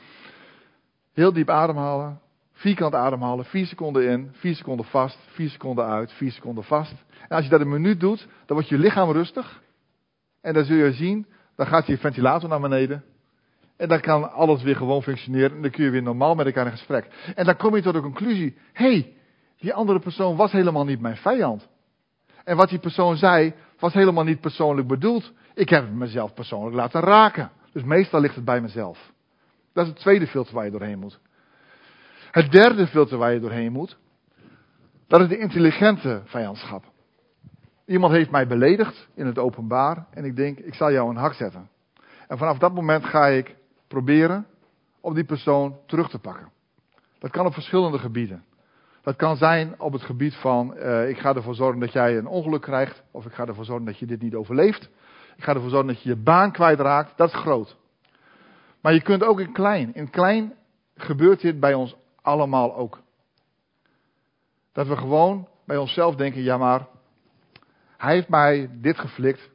heel 1.13 1.33
diep 1.33 1.49
ademhalen. 1.49 2.19
Vierkant 2.53 2.95
ademhalen, 2.95 3.45
vier 3.45 3.65
seconden 3.65 4.09
in, 4.09 4.29
vier 4.31 4.55
seconden 4.55 4.85
vast, 4.85 5.19
vier 5.27 5.49
seconden 5.49 5.85
uit, 5.85 6.11
vier 6.11 6.31
seconden 6.31 6.63
vast. 6.63 6.93
En 7.27 7.35
als 7.35 7.43
je 7.43 7.49
dat 7.49 7.61
een 7.61 7.69
minuut 7.69 7.99
doet, 7.99 8.27
dan 8.45 8.55
wordt 8.55 8.69
je 8.69 8.77
lichaam 8.77 9.11
rustig. 9.11 9.61
En 10.41 10.53
dan 10.53 10.65
zul 10.65 10.77
je 10.77 10.91
zien, 10.91 11.25
dan 11.55 11.67
gaat 11.67 11.87
je 11.87 11.97
ventilator 11.97 12.49
naar 12.49 12.61
beneden. 12.61 13.03
En 13.75 13.87
dan 13.87 13.99
kan 13.99 14.31
alles 14.31 14.63
weer 14.63 14.75
gewoon 14.75 15.03
functioneren. 15.03 15.55
En 15.55 15.61
dan 15.61 15.71
kun 15.71 15.83
je 15.83 15.89
weer 15.89 16.03
normaal 16.03 16.35
met 16.35 16.45
elkaar 16.45 16.65
in 16.65 16.71
gesprek. 16.71 17.07
En 17.35 17.45
dan 17.45 17.57
kom 17.57 17.75
je 17.75 17.81
tot 17.81 17.93
de 17.93 18.01
conclusie: 18.01 18.57
hé, 18.73 18.91
hey, 18.91 19.13
die 19.59 19.73
andere 19.73 19.99
persoon 19.99 20.35
was 20.35 20.51
helemaal 20.51 20.85
niet 20.85 21.01
mijn 21.01 21.17
vijand. 21.17 21.67
En 22.47 22.55
wat 22.55 22.69
die 22.69 22.79
persoon 22.79 23.17
zei, 23.17 23.53
was 23.79 23.93
helemaal 23.93 24.23
niet 24.23 24.41
persoonlijk 24.41 24.87
bedoeld. 24.87 25.33
Ik 25.53 25.69
heb 25.69 25.83
het 25.83 25.93
mezelf 25.93 26.33
persoonlijk 26.33 26.75
laten 26.75 27.01
raken. 27.01 27.51
Dus 27.71 27.83
meestal 27.83 28.19
ligt 28.19 28.35
het 28.35 28.45
bij 28.45 28.61
mezelf. 28.61 29.11
Dat 29.73 29.83
is 29.83 29.91
het 29.91 29.99
tweede 29.99 30.27
filter 30.27 30.53
waar 30.53 30.65
je 30.65 30.71
doorheen 30.71 30.99
moet. 30.99 31.19
Het 32.31 32.51
derde 32.51 32.87
filter 32.87 33.17
waar 33.17 33.33
je 33.33 33.39
doorheen 33.39 33.71
moet, 33.71 33.97
dat 35.07 35.21
is 35.21 35.27
de 35.27 35.37
intelligente 35.37 36.21
vijandschap. 36.25 36.83
Iemand 37.85 38.13
heeft 38.13 38.31
mij 38.31 38.47
beledigd 38.47 39.07
in 39.13 39.25
het 39.25 39.37
openbaar 39.37 40.05
en 40.11 40.25
ik 40.25 40.35
denk, 40.35 40.57
ik 40.57 40.73
zal 40.73 40.91
jou 40.91 41.09
een 41.09 41.15
hak 41.15 41.33
zetten. 41.33 41.69
En 42.27 42.37
vanaf 42.37 42.57
dat 42.57 42.73
moment 42.73 43.05
ga 43.05 43.27
ik 43.27 43.55
proberen 43.87 44.47
om 45.01 45.13
die 45.13 45.25
persoon 45.25 45.77
terug 45.85 46.09
te 46.09 46.19
pakken. 46.19 46.51
Dat 47.19 47.31
kan 47.31 47.45
op 47.45 47.53
verschillende 47.53 47.99
gebieden. 47.99 48.43
Dat 49.07 49.15
kan 49.15 49.37
zijn 49.37 49.79
op 49.79 49.93
het 49.93 50.01
gebied 50.01 50.35
van, 50.35 50.77
uh, 50.77 51.09
ik 51.09 51.17
ga 51.17 51.35
ervoor 51.35 51.55
zorgen 51.55 51.79
dat 51.79 51.91
jij 51.91 52.17
een 52.17 52.27
ongeluk 52.27 52.61
krijgt, 52.61 53.03
of 53.11 53.25
ik 53.25 53.33
ga 53.33 53.45
ervoor 53.45 53.65
zorgen 53.65 53.85
dat 53.85 53.99
je 53.99 54.05
dit 54.05 54.21
niet 54.21 54.35
overleeft. 54.35 54.89
Ik 55.35 55.43
ga 55.43 55.53
ervoor 55.53 55.69
zorgen 55.69 55.87
dat 55.87 56.01
je 56.01 56.09
je 56.09 56.15
baan 56.15 56.51
kwijtraakt. 56.51 57.17
Dat 57.17 57.27
is 57.27 57.35
groot. 57.35 57.77
Maar 58.81 58.93
je 58.93 59.01
kunt 59.01 59.23
ook 59.23 59.39
in 59.39 59.51
klein. 59.51 59.93
In 59.93 60.09
klein 60.09 60.53
gebeurt 60.95 61.41
dit 61.41 61.59
bij 61.59 61.73
ons 61.73 61.95
allemaal 62.21 62.75
ook. 62.75 63.01
Dat 64.71 64.87
we 64.87 64.97
gewoon 64.97 65.47
bij 65.65 65.77
onszelf 65.77 66.15
denken, 66.15 66.41
ja 66.41 66.57
maar, 66.57 66.87
hij 67.97 68.13
heeft 68.13 68.29
mij 68.29 68.69
dit 68.73 68.99
geflikt. 68.99 69.49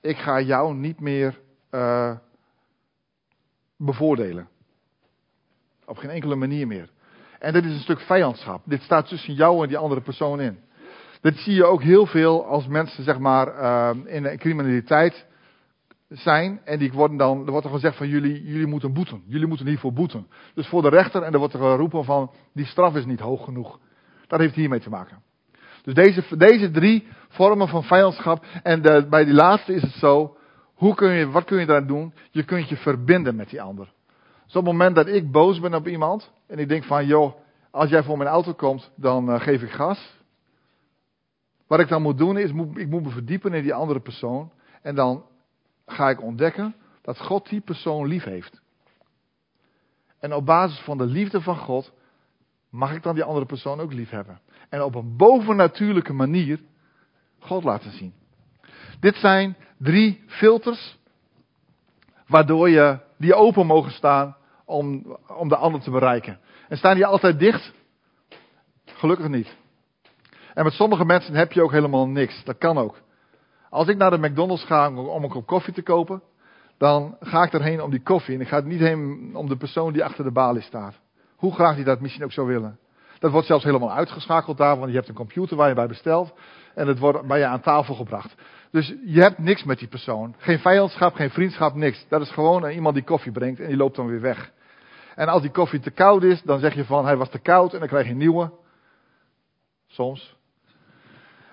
Ik 0.00 0.16
ga 0.16 0.40
jou 0.40 0.74
niet 0.74 1.00
meer 1.00 1.40
uh, 1.70 2.16
bevoordelen. 3.76 4.48
Op 5.84 5.96
geen 5.96 6.10
enkele 6.10 6.34
manier 6.34 6.66
meer. 6.66 6.90
En 7.40 7.52
dit 7.52 7.64
is 7.64 7.72
een 7.72 7.80
stuk 7.80 8.00
vijandschap. 8.00 8.62
Dit 8.64 8.82
staat 8.82 9.08
tussen 9.08 9.34
jou 9.34 9.62
en 9.62 9.68
die 9.68 9.78
andere 9.78 10.00
persoon 10.00 10.40
in. 10.40 10.58
Dit 11.20 11.36
zie 11.36 11.54
je 11.54 11.64
ook 11.64 11.82
heel 11.82 12.06
veel 12.06 12.46
als 12.46 12.66
mensen 12.66 13.04
zeg 13.04 13.18
maar 13.18 13.46
uh, 13.46 13.90
in 14.04 14.38
criminaliteit 14.38 15.26
zijn. 16.08 16.60
En 16.64 16.78
die 16.78 16.92
worden 16.92 17.16
dan, 17.16 17.44
er 17.46 17.50
wordt 17.50 17.66
er 17.66 17.72
gezegd 17.72 17.96
van 17.96 18.08
jullie, 18.08 18.42
jullie 18.42 18.66
moeten 18.66 18.92
boeten. 18.92 19.22
Jullie 19.26 19.46
moeten 19.46 19.66
hiervoor 19.66 19.92
boeten. 19.92 20.26
Dus 20.54 20.66
voor 20.66 20.82
de 20.82 20.88
rechter 20.88 21.22
en 21.22 21.32
er 21.32 21.38
wordt 21.38 21.54
er 21.54 21.60
geroepen 21.60 22.04
van 22.04 22.30
die 22.52 22.66
straf 22.66 22.96
is 22.96 23.04
niet 23.04 23.20
hoog 23.20 23.44
genoeg. 23.44 23.78
Dat 24.26 24.40
heeft 24.40 24.54
hiermee 24.54 24.80
te 24.80 24.90
maken. 24.90 25.22
Dus 25.82 25.94
deze, 25.94 26.36
deze 26.36 26.70
drie 26.70 27.06
vormen 27.28 27.68
van 27.68 27.82
vijandschap. 27.82 28.44
En 28.62 28.82
de, 28.82 29.06
bij 29.10 29.24
die 29.24 29.34
laatste 29.34 29.74
is 29.74 29.82
het 29.82 29.92
zo. 29.92 30.36
Hoe 30.74 30.94
kun 30.94 31.12
je, 31.12 31.30
wat 31.30 31.44
kun 31.44 31.58
je 31.58 31.66
daar 31.66 31.86
doen? 31.86 32.14
Je 32.30 32.44
kunt 32.44 32.68
je 32.68 32.76
verbinden 32.76 33.36
met 33.36 33.50
die 33.50 33.62
ander. 33.62 33.92
Dus 34.50 34.58
op 34.58 34.66
het 34.66 34.74
moment 34.74 34.94
dat 34.94 35.06
ik 35.06 35.30
boos 35.30 35.60
ben 35.60 35.74
op 35.74 35.88
iemand 35.88 36.32
en 36.46 36.58
ik 36.58 36.68
denk 36.68 36.84
van, 36.84 37.06
joh, 37.06 37.34
als 37.70 37.90
jij 37.90 38.02
voor 38.02 38.16
mijn 38.16 38.30
auto 38.30 38.52
komt, 38.52 38.90
dan 38.96 39.30
uh, 39.30 39.40
geef 39.40 39.62
ik 39.62 39.70
gas. 39.70 40.14
Wat 41.66 41.80
ik 41.80 41.88
dan 41.88 42.02
moet 42.02 42.18
doen 42.18 42.38
is, 42.38 42.50
ik 42.74 42.88
moet 42.88 43.02
me 43.02 43.10
verdiepen 43.10 43.52
in 43.52 43.62
die 43.62 43.74
andere 43.74 44.00
persoon. 44.00 44.52
En 44.82 44.94
dan 44.94 45.24
ga 45.86 46.08
ik 46.10 46.22
ontdekken 46.22 46.74
dat 47.02 47.20
God 47.20 47.48
die 47.48 47.60
persoon 47.60 48.06
lief 48.06 48.24
heeft. 48.24 48.60
En 50.18 50.34
op 50.34 50.46
basis 50.46 50.78
van 50.78 50.98
de 50.98 51.06
liefde 51.06 51.40
van 51.40 51.56
God 51.56 51.92
mag 52.70 52.94
ik 52.94 53.02
dan 53.02 53.14
die 53.14 53.24
andere 53.24 53.46
persoon 53.46 53.80
ook 53.80 53.92
lief 53.92 54.10
hebben. 54.10 54.40
En 54.68 54.82
op 54.82 54.94
een 54.94 55.16
bovennatuurlijke 55.16 56.12
manier 56.12 56.60
God 57.38 57.64
laten 57.64 57.92
zien. 57.92 58.14
Dit 59.00 59.16
zijn 59.16 59.56
drie 59.78 60.24
filters 60.26 60.98
waardoor 62.26 62.70
je 62.70 62.98
die 63.16 63.34
open 63.34 63.66
mogen 63.66 63.92
staan 63.92 64.38
om, 64.70 65.16
om 65.36 65.48
de 65.48 65.56
ander 65.56 65.80
te 65.80 65.90
bereiken. 65.90 66.38
En 66.68 66.76
staan 66.76 66.94
die 66.94 67.06
altijd 67.06 67.38
dicht? 67.38 67.72
Gelukkig 68.84 69.28
niet. 69.28 69.56
En 70.54 70.64
met 70.64 70.72
sommige 70.72 71.04
mensen 71.04 71.34
heb 71.34 71.52
je 71.52 71.62
ook 71.62 71.72
helemaal 71.72 72.08
niks. 72.08 72.44
Dat 72.44 72.58
kan 72.58 72.78
ook. 72.78 73.00
Als 73.70 73.88
ik 73.88 73.96
naar 73.96 74.10
de 74.10 74.28
McDonald's 74.28 74.64
ga 74.64 74.92
om 74.94 75.22
een 75.22 75.30
kop 75.30 75.46
koffie 75.46 75.74
te 75.74 75.82
kopen, 75.82 76.22
dan 76.78 77.16
ga 77.20 77.42
ik 77.42 77.52
erheen 77.52 77.82
om 77.82 77.90
die 77.90 78.02
koffie. 78.02 78.34
En 78.34 78.40
ik 78.40 78.48
ga 78.48 78.60
niet 78.60 78.80
heen 78.80 79.30
om 79.34 79.48
de 79.48 79.56
persoon 79.56 79.92
die 79.92 80.04
achter 80.04 80.24
de 80.24 80.32
balie 80.32 80.62
staat. 80.62 81.00
Hoe 81.36 81.54
graag 81.54 81.74
die 81.74 81.84
dat 81.84 82.00
misschien 82.00 82.24
ook 82.24 82.32
zou 82.32 82.46
willen. 82.46 82.78
Dat 83.18 83.30
wordt 83.30 83.46
zelfs 83.46 83.64
helemaal 83.64 83.92
uitgeschakeld 83.92 84.56
daar, 84.56 84.78
want 84.78 84.90
je 84.90 84.96
hebt 84.96 85.08
een 85.08 85.14
computer 85.14 85.56
waar 85.56 85.68
je 85.68 85.74
bij 85.74 85.86
bestelt. 85.86 86.32
En 86.74 86.86
het 86.86 86.98
wordt 86.98 87.26
bij 87.26 87.38
je 87.38 87.46
aan 87.46 87.60
tafel 87.60 87.94
gebracht. 87.94 88.34
Dus 88.70 88.94
je 89.04 89.20
hebt 89.20 89.38
niks 89.38 89.64
met 89.64 89.78
die 89.78 89.88
persoon. 89.88 90.34
Geen 90.38 90.58
vijandschap, 90.58 91.14
geen 91.14 91.30
vriendschap, 91.30 91.74
niks. 91.74 92.06
Dat 92.08 92.20
is 92.20 92.30
gewoon 92.30 92.68
iemand 92.68 92.94
die 92.94 93.04
koffie 93.04 93.32
brengt 93.32 93.60
en 93.60 93.66
die 93.66 93.76
loopt 93.76 93.96
dan 93.96 94.06
weer 94.06 94.20
weg. 94.20 94.52
En 95.20 95.28
als 95.28 95.42
die 95.42 95.50
koffie 95.50 95.80
te 95.80 95.90
koud 95.90 96.22
is, 96.22 96.42
dan 96.42 96.58
zeg 96.58 96.74
je 96.74 96.84
van 96.84 97.04
hij 97.04 97.16
was 97.16 97.28
te 97.28 97.38
koud 97.38 97.72
en 97.72 97.78
dan 97.78 97.88
krijg 97.88 98.04
je 98.04 98.10
een 98.10 98.16
nieuwe. 98.16 98.50
Soms. 99.86 100.36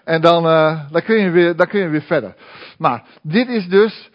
En 0.03 0.21
dan, 0.21 0.45
uh, 0.45 0.91
dan, 0.91 1.01
kun 1.01 1.15
je 1.15 1.29
weer, 1.29 1.55
dan 1.55 1.67
kun 1.67 1.79
je 1.79 1.87
weer 1.87 2.01
verder. 2.01 2.35
Maar 2.77 3.03
dit 3.21 3.47
is 3.47 3.67
dus, 3.67 4.11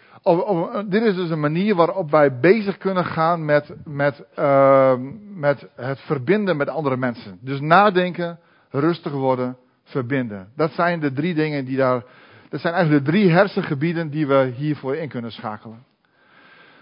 dit 0.87 1.03
is 1.03 1.15
dus 1.15 1.29
een 1.29 1.39
manier 1.39 1.75
waarop 1.75 2.11
wij 2.11 2.39
bezig 2.39 2.77
kunnen 2.77 3.05
gaan 3.05 3.45
met, 3.45 3.73
met, 3.85 4.23
uh, 4.39 4.93
met 5.33 5.67
het 5.75 5.99
verbinden 5.99 6.57
met 6.57 6.69
andere 6.69 6.97
mensen. 6.97 7.37
Dus 7.41 7.59
nadenken, 7.59 8.39
rustig 8.69 9.11
worden, 9.11 9.57
verbinden. 9.83 10.51
Dat 10.55 10.71
zijn 10.71 10.99
de 10.99 11.13
drie 11.13 11.33
dingen 11.33 11.65
die 11.65 11.77
daar. 11.77 12.03
Dat 12.49 12.61
zijn 12.61 12.73
eigenlijk 12.73 13.05
de 13.05 13.11
drie 13.11 13.29
hersengebieden 13.29 14.09
die 14.09 14.27
we 14.27 14.53
hiervoor 14.55 14.95
in 14.95 15.09
kunnen 15.09 15.31
schakelen. 15.31 15.85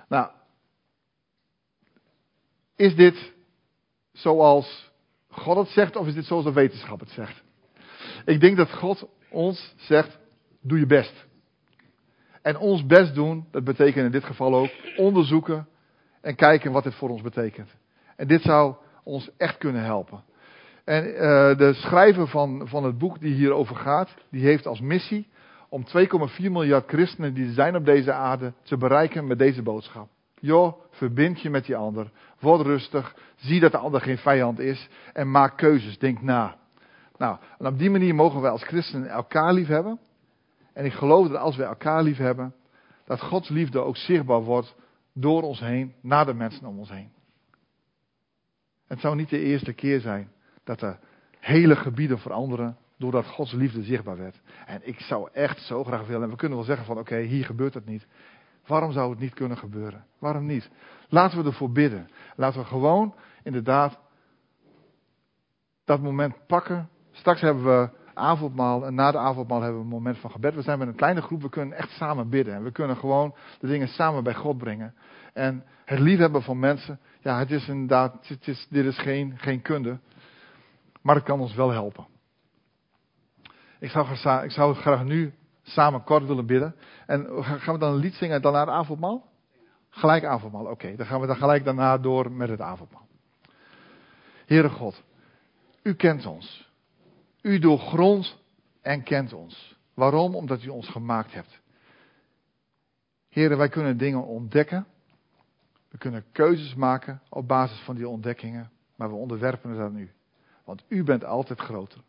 Nou, 0.08 0.28
is 2.82 2.96
dit 2.96 3.34
zoals 4.12 4.92
God 5.30 5.58
het 5.58 5.68
zegt 5.68 5.96
of 5.96 6.08
is 6.08 6.14
dit 6.14 6.26
zoals 6.26 6.44
de 6.44 6.54
wetenschap 6.54 7.00
het 7.00 7.10
zegt? 7.10 7.44
Ik 8.26 8.40
denk 8.40 8.58
dat 8.58 8.74
God 8.74 9.08
ons 9.30 9.74
zegt, 9.78 10.20
doe 10.62 10.80
je 10.80 10.86
best. 10.86 11.26
En 12.42 12.58
ons 12.58 12.86
best 12.86 13.16
doen, 13.16 13.48
dat 13.52 13.64
betekent 13.64 14.06
in 14.06 14.12
dit 14.12 14.24
geval 14.24 14.56
ook 14.56 14.70
onderzoeken 14.98 15.68
en 16.22 16.36
kijken 16.36 16.72
wat 16.72 16.84
dit 16.84 16.96
voor 16.96 17.10
ons 17.10 17.22
betekent. 17.22 17.70
En 18.16 18.28
dit 18.28 18.42
zou 18.42 18.76
ons 19.04 19.30
echt 19.38 19.58
kunnen 19.58 19.84
helpen. 19.84 20.24
En 20.84 21.08
uh, 21.08 21.18
de 21.58 21.74
schrijver 21.74 22.28
van, 22.28 22.68
van 22.68 22.84
het 22.84 22.98
boek 22.98 23.20
die 23.20 23.34
hierover 23.34 23.76
gaat, 23.76 24.14
die 24.30 24.46
heeft 24.46 24.68
als 24.68 24.80
missie 24.80 25.28
om 25.70 25.86
2,4 25.88 25.96
miljard 26.38 26.90
christenen 26.90 27.34
die 27.34 27.52
zijn 27.52 27.76
op 27.76 27.86
deze 27.86 28.14
aarde 28.14 28.54
te 28.64 28.78
bereiken 28.78 29.28
met 29.28 29.38
deze 29.38 29.62
boodschap. 29.62 30.10
Joh, 30.42 30.82
verbind 30.90 31.42
je 31.42 31.50
met 31.50 31.66
die 31.66 31.76
ander. 31.76 32.12
Word 32.40 32.62
rustig. 32.62 33.16
Zie 33.36 33.60
dat 33.60 33.72
de 33.72 33.78
ander 33.78 34.02
geen 34.02 34.18
vijand 34.18 34.60
is. 34.60 34.90
En 35.14 35.32
maak 35.32 35.58
keuzes. 35.58 35.98
Denk 35.98 36.22
na. 36.22 36.56
Nou, 37.18 37.38
en 37.60 37.66
op 37.66 37.78
die 37.78 37.90
manier 37.90 38.16
mogen 38.16 38.42
wij 38.42 38.52
als 38.52 38.64
christenen 38.64 39.10
elkaar 39.10 39.54
lief 39.54 39.68
hebben. 39.68 40.00
En 40.74 40.86
ik 40.86 40.94
geloof 40.94 41.28
dat 41.28 41.38
als 41.38 41.56
wij 41.56 41.68
elkaar 41.68 42.04
lief 42.04 42.18
hebben, 42.18 42.56
dat 43.06 43.22
Gods 43.22 43.50
liefde 43.50 43.80
ook 43.80 43.98
zichtbaar 43.98 44.42
wordt 44.42 44.76
door 45.14 45.42
ons 45.42 45.60
heen, 45.60 45.94
naar 46.02 46.26
de 46.26 46.34
mensen 46.34 46.66
om 46.66 46.80
ons 46.80 46.90
heen. 46.90 47.12
Het 48.88 49.00
zou 49.00 49.16
niet 49.16 49.30
de 49.30 49.40
eerste 49.40 49.74
keer 49.74 50.00
zijn 50.00 50.32
dat 50.64 50.82
er 50.82 51.00
hele 51.40 51.76
gebieden 51.76 52.20
veranderen 52.20 52.78
doordat 52.98 53.26
Gods 53.26 53.52
liefde 53.52 53.84
zichtbaar 53.84 54.18
werd. 54.18 54.42
En 54.66 54.82
ik 54.84 55.00
zou 55.00 55.30
echt 55.34 55.60
zo 55.60 55.84
graag 55.84 56.08
willen, 56.08 56.24
en 56.24 56.30
we 56.30 56.36
kunnen 56.36 56.58
wel 56.58 56.68
zeggen 56.68 56.86
van 56.86 56.98
oké, 56.98 57.18
hier 57.18 57.46
gebeurt 57.46 57.74
het 57.74 57.86
niet. 57.86 58.08
Waarom 58.68 58.92
zou 58.92 59.10
het 59.10 59.20
niet 59.20 59.34
kunnen 59.34 59.58
gebeuren? 59.58 60.06
Waarom 60.20 60.46
niet? 60.46 60.70
Laten 61.10 61.38
we 61.38 61.50
ervoor 61.50 61.72
bidden. 61.72 62.10
Laten 62.36 62.60
we 62.60 62.66
gewoon 62.66 63.16
inderdaad 63.44 64.00
dat 65.86 66.02
moment 66.02 66.48
pakken. 66.48 66.90
Straks 67.12 67.42
hebben 67.42 67.64
we 67.64 67.90
avondmaal 68.14 68.86
en 68.86 68.96
na 68.96 69.12
de 69.12 69.18
avondmaal 69.18 69.62
hebben 69.62 69.80
we 69.80 69.86
een 69.86 69.92
moment 69.92 70.18
van 70.18 70.32
gebed. 70.32 70.56
We 70.56 70.62
zijn 70.62 70.80
met 70.80 70.88
een 70.88 70.96
kleine 70.96 71.22
groep, 71.22 71.42
we 71.42 71.50
kunnen 71.50 71.78
echt 71.78 71.90
samen 71.90 72.30
bidden. 72.30 72.54
En 72.54 72.64
we 72.64 72.72
kunnen 72.72 72.98
gewoon 72.98 73.36
de 73.60 73.68
dingen 73.68 73.88
samen 73.88 74.24
bij 74.24 74.34
God 74.34 74.58
brengen. 74.58 74.96
En 75.34 75.64
het 75.86 76.00
liefhebben 76.00 76.42
van 76.42 76.60
mensen, 76.60 77.00
ja, 77.20 77.40
het 77.40 77.52
is 77.52 77.68
inderdaad, 77.68 78.28
het 78.28 78.48
is, 78.48 78.68
dit 78.70 78.86
is 78.86 78.98
geen, 78.98 79.38
geen 79.38 79.62
kunde. 79.62 80.00
Maar 81.02 81.16
het 81.16 81.24
kan 81.24 81.40
ons 81.40 81.56
wel 81.56 81.70
helpen. 81.70 82.08
Ik 83.80 83.90
zou, 83.90 84.44
ik 84.44 84.52
zou 84.52 84.76
graag 84.76 85.04
nu 85.04 85.34
samen 85.74 86.04
kort 86.04 86.26
willen 86.26 86.46
bidden. 86.46 86.76
En 87.06 87.44
gaan 87.44 87.74
we 87.74 87.80
dan 87.80 87.94
een 87.94 88.00
lied 88.00 88.14
zingen 88.14 88.36
en 88.36 88.42
dan 88.42 88.52
naar 88.52 88.66
het 88.66 88.76
avondmaal? 88.76 89.30
Gelijk 89.90 90.24
avondmaal, 90.24 90.66
oké. 90.66 90.96
dan 90.96 91.06
gaan 91.06 91.22
we 91.22 91.28
dan 91.28 91.36
gelijk 91.36 91.64
daarna 91.64 91.98
door 91.98 92.32
met 92.32 92.50
het 92.50 92.62
avondmaal. 92.62 93.08
Heere 94.46 94.70
God, 94.70 95.04
u 95.84 95.94
kent 95.94 96.26
ons. 96.26 96.70
U 97.42 97.60
doorgrondt 97.60 98.38
en 98.82 99.04
kent 99.04 99.34
ons. 99.34 99.78
Waarom? 99.94 100.36
Omdat 100.36 100.64
u 100.64 100.68
ons 100.68 100.88
gemaakt 100.88 101.34
hebt. 101.34 101.62
Heren, 103.30 103.58
wij 103.58 103.70
kunnen 103.70 103.98
dingen 103.98 104.26
ontdekken. 104.26 104.88
We 105.90 105.98
kunnen 105.98 106.26
keuzes 106.32 106.76
maken 106.76 107.22
op 107.30 107.48
basis 107.48 107.80
van 107.80 107.96
die 107.96 108.08
ontdekkingen. 108.08 108.72
Maar 108.96 109.10
we 109.10 109.16
onderwerpen 109.16 109.70
het 109.70 109.80
aan 109.80 109.98
u. 109.98 110.12
Want 110.66 110.84
u 110.88 111.04
bent 111.04 111.26
altijd 111.26 111.60
groter. 111.60 112.02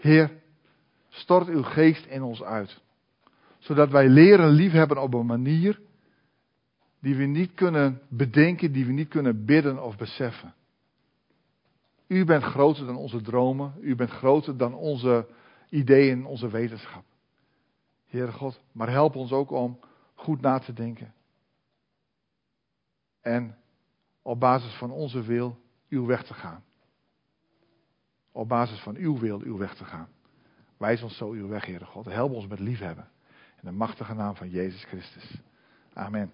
Heer, 0.00 0.30
stort 1.10 1.48
uw 1.48 1.62
geest 1.62 2.06
in 2.06 2.22
ons 2.22 2.42
uit. 2.42 2.80
Zodat 3.58 3.90
wij 3.90 4.08
leren 4.08 4.48
liefhebben 4.48 5.02
op 5.02 5.14
een 5.14 5.26
manier 5.26 5.80
die 7.00 7.16
we 7.16 7.24
niet 7.24 7.54
kunnen 7.54 8.00
bedenken, 8.08 8.72
die 8.72 8.86
we 8.86 8.92
niet 8.92 9.08
kunnen 9.08 9.44
bidden 9.44 9.82
of 9.82 9.96
beseffen. 9.96 10.54
U 12.06 12.24
bent 12.24 12.42
groter 12.42 12.86
dan 12.86 12.96
onze 12.96 13.20
dromen, 13.20 13.74
u 13.80 13.94
bent 13.94 14.10
groter 14.10 14.56
dan 14.56 14.74
onze 14.74 15.28
ideeën, 15.68 16.26
onze 16.26 16.48
wetenschap. 16.48 17.04
Heere 18.06 18.32
God, 18.32 18.60
maar 18.72 18.90
help 18.90 19.16
ons 19.16 19.32
ook 19.32 19.50
om 19.50 19.80
goed 20.14 20.40
na 20.40 20.58
te 20.58 20.72
denken. 20.72 21.14
En 23.20 23.56
op 24.22 24.40
basis 24.40 24.72
van 24.72 24.90
onze 24.90 25.22
wil 25.22 25.58
uw 25.88 26.06
weg 26.06 26.24
te 26.24 26.34
gaan. 26.34 26.64
Op 28.32 28.48
basis 28.48 28.80
van 28.80 28.96
uw 28.96 29.18
wil 29.18 29.40
uw 29.40 29.56
weg 29.56 29.74
te 29.74 29.84
gaan. 29.84 30.08
Wijs 30.80 31.02
ons 31.02 31.16
zo 31.16 31.30
uw 31.30 31.48
weg, 31.48 31.64
Heere 31.66 31.84
God. 31.84 32.04
Help 32.04 32.32
ons 32.32 32.46
met 32.46 32.58
liefhebben. 32.58 33.08
In 33.62 33.68
de 33.68 33.70
machtige 33.70 34.14
naam 34.14 34.36
van 34.36 34.50
Jezus 34.50 34.84
Christus. 34.84 35.40
Amen. 35.92 36.32